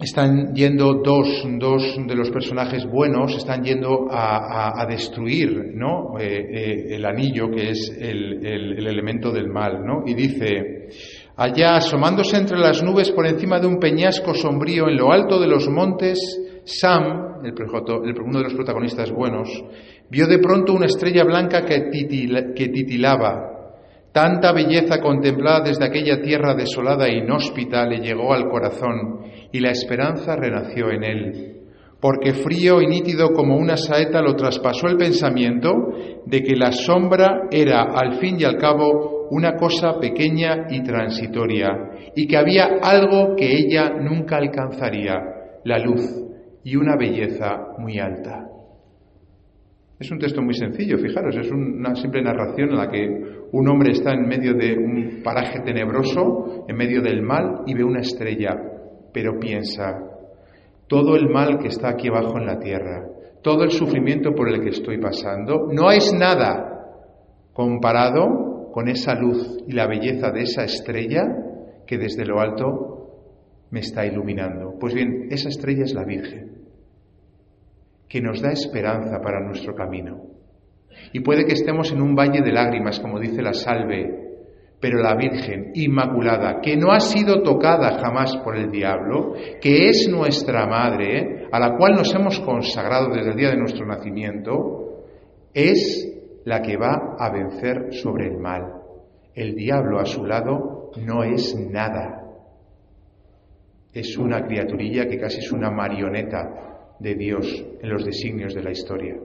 están 0.02 0.54
yendo 0.56 0.96
dos, 1.04 1.46
dos, 1.60 1.96
de 2.08 2.16
los 2.16 2.32
personajes 2.32 2.86
buenos, 2.86 3.36
están 3.36 3.64
yendo 3.64 4.08
a, 4.10 4.82
a, 4.82 4.86
destruir 4.86 5.74
¿no? 5.76 6.18
Eh, 6.20 6.26
eh, 6.26 6.96
el 6.96 7.06
anillo, 7.06 7.50
que 7.52 7.70
es 7.70 7.96
el, 8.00 8.46
el, 8.46 8.80
el, 8.80 8.88
elemento 8.88 9.32
del 9.32 9.48
mal. 9.48 9.86
¿no? 9.86 10.04
Y 10.06 10.14
dice, 10.14 10.90
allá 11.36 11.76
asomándose 11.76 12.38
entre 12.38 12.58
las 12.58 12.84
nubes 12.84 13.12
por 13.12 13.28
encima 13.28 13.60
de 13.60 13.68
un 13.68 13.80
peñasco 13.80 14.34
sombrío 14.34 14.88
en 14.90 14.98
lo 14.98 15.12
alto 15.12 15.40
de 15.40 15.48
los 15.48 15.70
montes, 15.70 16.20
Sam, 16.64 17.44
el, 17.44 17.54
uno 18.24 18.40
de 18.40 18.44
los 18.44 18.54
protagonistas 18.54 19.12
buenos, 19.12 19.50
vio 20.10 20.28
de 20.28 20.40
pronto 20.40 20.74
una 20.74 20.86
estrella 20.86 21.24
blanca 21.24 21.66
que, 21.66 21.90
titil, 21.92 22.54
que 22.56 22.70
titilaba. 22.70 23.51
Tanta 24.12 24.52
belleza 24.52 25.00
contemplada 25.00 25.62
desde 25.62 25.86
aquella 25.86 26.22
tierra 26.22 26.54
desolada 26.54 27.08
e 27.08 27.20
inhóspita 27.20 27.86
le 27.86 28.00
llegó 28.00 28.34
al 28.34 28.50
corazón 28.50 29.22
y 29.54 29.60
la 29.60 29.72
esperanza 29.72 30.36
renació 30.36 30.92
en 30.92 31.04
él, 31.04 31.62
porque 32.02 32.34
frío 32.34 32.82
y 32.82 32.88
nítido 32.88 33.32
como 33.32 33.56
una 33.56 33.78
saeta 33.78 34.22
lo 34.22 34.36
traspasó 34.36 34.88
el 34.88 34.98
pensamiento 34.98 35.72
de 36.26 36.42
que 36.42 36.58
la 36.58 36.74
sombra 36.74 37.44
era 37.52 37.84
al 37.84 38.16
fin 38.20 38.36
y 38.38 38.44
al 38.44 38.58
cabo 38.58 39.28
una 39.30 39.56
cosa 39.56 39.98
pequeña 39.98 40.68
y 40.70 40.84
transitoria, 40.84 41.70
y 42.14 42.28
que 42.28 42.36
había 42.36 42.66
algo 42.84 43.36
que 43.38 43.50
ella 43.50 43.92
nunca 43.92 44.36
alcanzaría, 44.36 45.16
la 45.64 45.80
luz 45.80 46.02
y 46.66 46.76
una 46.76 46.98
belleza 46.98 47.76
muy 47.78 47.98
alta. 47.98 48.51
Es 50.02 50.10
un 50.10 50.18
texto 50.18 50.42
muy 50.42 50.56
sencillo, 50.56 50.98
fijaros, 50.98 51.38
es 51.38 51.52
una 51.52 51.94
simple 51.94 52.24
narración 52.24 52.70
en 52.70 52.76
la 52.76 52.90
que 52.90 53.08
un 53.52 53.70
hombre 53.70 53.92
está 53.92 54.12
en 54.14 54.28
medio 54.28 54.56
de 54.56 54.76
un 54.76 55.22
paraje 55.24 55.60
tenebroso, 55.60 56.66
en 56.68 56.76
medio 56.76 57.04
del 57.04 57.22
mal, 57.22 57.62
y 57.68 57.76
ve 57.76 57.84
una 57.84 58.00
estrella 58.00 58.50
pero 59.14 59.38
piensa, 59.40 60.00
todo 60.88 61.16
el 61.16 61.30
mal 61.30 61.60
que 61.60 61.68
está 61.68 61.90
aquí 61.90 62.08
abajo 62.08 62.40
en 62.40 62.48
la 62.48 62.58
tierra, 62.58 63.06
todo 63.44 63.64
el 63.64 63.70
sufrimiento 63.70 64.34
por 64.34 64.50
el 64.50 64.62
que 64.62 64.70
estoy 64.70 64.98
pasando, 65.00 65.68
no 65.72 65.92
es 65.92 66.12
nada 66.18 66.98
comparado 67.54 68.72
con 68.74 68.88
esa 68.88 69.14
luz 69.14 69.60
y 69.68 69.74
la 69.74 69.86
belleza 69.86 70.32
de 70.32 70.42
esa 70.42 70.64
estrella 70.64 71.22
que 71.86 72.00
desde 72.00 72.26
lo 72.26 72.40
alto 72.40 73.68
me 73.70 73.82
está 73.82 74.04
iluminando. 74.04 74.80
Pues 74.80 74.96
bien, 74.96 75.28
esa 75.30 75.50
estrella 75.50 75.84
es 75.84 75.94
la 75.94 76.06
Virgen, 76.06 76.61
que 78.12 78.20
nos 78.20 78.42
da 78.42 78.52
esperanza 78.52 79.22
para 79.22 79.40
nuestro 79.40 79.74
camino. 79.74 80.24
Y 81.14 81.22
puede 81.22 81.46
que 81.46 81.54
estemos 81.54 81.94
en 81.94 82.02
un 82.02 82.14
valle 82.14 82.42
de 82.42 82.52
lágrimas, 82.52 83.00
como 83.00 83.22
dice 83.22 83.42
la 83.42 83.54
salve, 83.54 84.32
pero 84.82 85.02
la 85.02 85.16
Virgen 85.16 85.72
Inmaculada, 85.76 86.60
que 86.60 86.76
no 86.76 86.92
ha 86.92 87.00
sido 87.00 87.42
tocada 87.42 88.00
jamás 88.00 88.36
por 88.44 88.58
el 88.58 88.70
diablo, 88.70 89.34
que 89.62 89.88
es 89.88 90.10
nuestra 90.10 90.68
Madre, 90.68 91.48
a 91.54 91.60
la 91.60 91.78
cual 91.78 91.94
nos 91.94 92.14
hemos 92.14 92.38
consagrado 92.42 93.14
desde 93.14 93.30
el 93.32 93.38
día 93.38 93.52
de 93.52 93.58
nuestro 93.58 93.86
nacimiento, 93.86 95.06
es 95.54 96.42
la 96.44 96.62
que 96.62 96.76
va 96.76 97.16
a 97.18 97.32
vencer 97.32 97.94
sobre 97.94 98.28
el 98.28 98.40
mal. 98.40 98.74
El 99.34 99.56
diablo 99.56 100.00
a 100.00 100.06
su 100.06 100.26
lado 100.26 100.92
no 100.98 101.24
es 101.24 101.56
nada. 101.56 102.24
Es 103.94 104.18
una 104.18 104.44
criaturilla 104.46 105.08
que 105.08 105.18
casi 105.18 105.40
es 105.40 105.52
una 105.54 105.72
marioneta 105.72 106.71
de 107.02 107.16
Dios 107.16 107.66
en 107.82 107.90
los 107.90 108.06
designios 108.06 108.54
de 108.54 108.64
la 108.64 108.72
historia. 108.72 109.16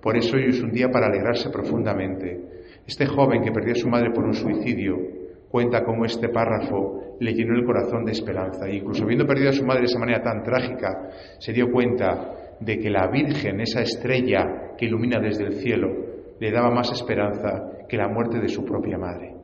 Por 0.00 0.16
eso 0.16 0.36
hoy 0.36 0.46
es 0.48 0.60
un 0.62 0.70
día 0.70 0.88
para 0.88 1.06
alegrarse 1.06 1.50
profundamente 1.50 2.40
este 2.86 3.06
joven 3.06 3.42
que 3.42 3.52
perdió 3.52 3.72
a 3.72 3.76
su 3.76 3.88
madre 3.88 4.10
por 4.10 4.24
un 4.24 4.34
suicidio 4.34 4.96
cuenta 5.48 5.84
cómo 5.84 6.04
este 6.04 6.28
párrafo 6.30 7.16
le 7.20 7.34
llenó 7.34 7.54
el 7.54 7.64
corazón 7.64 8.04
de 8.04 8.12
esperanza. 8.12 8.66
E 8.66 8.76
incluso 8.76 9.04
habiendo 9.04 9.26
perdido 9.26 9.50
a 9.50 9.52
su 9.52 9.64
madre 9.64 9.82
de 9.82 9.86
esa 9.86 9.98
manera 9.98 10.22
tan 10.22 10.42
trágica, 10.42 11.10
se 11.38 11.52
dio 11.52 11.70
cuenta 11.70 12.56
de 12.58 12.78
que 12.78 12.90
la 12.90 13.08
Virgen, 13.08 13.60
esa 13.60 13.82
estrella 13.82 14.74
que 14.76 14.86
ilumina 14.86 15.20
desde 15.20 15.44
el 15.44 15.54
cielo, 15.54 15.88
le 16.40 16.50
daba 16.50 16.70
más 16.70 16.90
esperanza 16.90 17.84
que 17.88 17.96
la 17.96 18.08
muerte 18.08 18.40
de 18.40 18.48
su 18.48 18.64
propia 18.64 18.98
madre. 18.98 19.36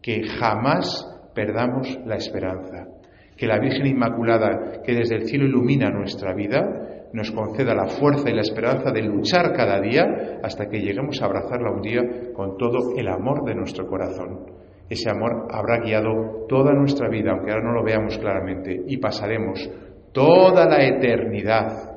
Que 0.00 0.22
jamás 0.22 1.06
perdamos 1.34 1.98
la 2.06 2.16
esperanza. 2.16 2.86
Que 3.36 3.46
la 3.46 3.58
Virgen 3.58 3.86
Inmaculada, 3.86 4.82
que 4.84 4.94
desde 4.94 5.16
el 5.16 5.26
cielo 5.26 5.46
ilumina 5.46 5.90
nuestra 5.90 6.34
vida, 6.34 7.08
nos 7.12 7.30
conceda 7.30 7.74
la 7.74 7.86
fuerza 7.86 8.30
y 8.30 8.34
la 8.34 8.40
esperanza 8.40 8.90
de 8.90 9.02
luchar 9.02 9.52
cada 9.52 9.80
día 9.80 10.40
hasta 10.42 10.68
que 10.68 10.80
lleguemos 10.80 11.20
a 11.20 11.26
abrazarla 11.26 11.72
un 11.72 11.82
día 11.82 12.02
con 12.34 12.56
todo 12.56 12.96
el 12.96 13.08
amor 13.08 13.44
de 13.44 13.54
nuestro 13.54 13.86
corazón. 13.86 14.46
Ese 14.88 15.10
amor 15.10 15.48
habrá 15.50 15.80
guiado 15.80 16.46
toda 16.48 16.72
nuestra 16.72 17.08
vida, 17.08 17.32
aunque 17.32 17.50
ahora 17.50 17.64
no 17.64 17.72
lo 17.72 17.84
veamos 17.84 18.18
claramente, 18.18 18.82
y 18.86 18.96
pasaremos 18.98 19.70
toda 20.12 20.66
la 20.66 20.84
eternidad 20.84 21.92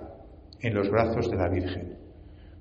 en 0.62 0.74
los 0.74 0.89
brazos 0.89 1.30
de 1.30 1.38
la 1.38 1.50
Virgen. 1.50 1.95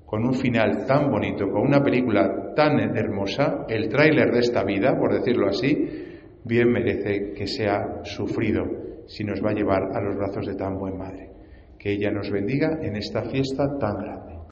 Con 0.04 0.24
un 0.24 0.34
final 0.34 0.86
tan 0.86 1.10
bonito, 1.10 1.48
con 1.50 1.62
una 1.62 1.82
película 1.82 2.52
tan 2.54 2.78
hermosa, 2.96 3.64
el 3.68 3.88
tráiler 3.88 4.30
de 4.32 4.40
esta 4.40 4.62
vida, 4.64 4.96
por 4.98 5.12
decirlo 5.12 5.48
así, 5.48 6.03
bien 6.44 6.70
merece 6.70 7.32
que 7.32 7.46
sea 7.46 8.02
sufrido 8.04 8.64
si 9.06 9.24
nos 9.24 9.42
va 9.44 9.50
a 9.50 9.54
llevar 9.54 9.96
a 9.96 10.00
los 10.00 10.16
brazos 10.16 10.46
de 10.46 10.54
tan 10.54 10.78
buen 10.78 10.96
madre. 10.96 11.30
Que 11.78 11.92
ella 11.92 12.10
nos 12.10 12.30
bendiga 12.30 12.78
en 12.82 12.96
esta 12.96 13.22
fiesta 13.22 13.78
tan 13.78 13.98
grande. 13.98 14.23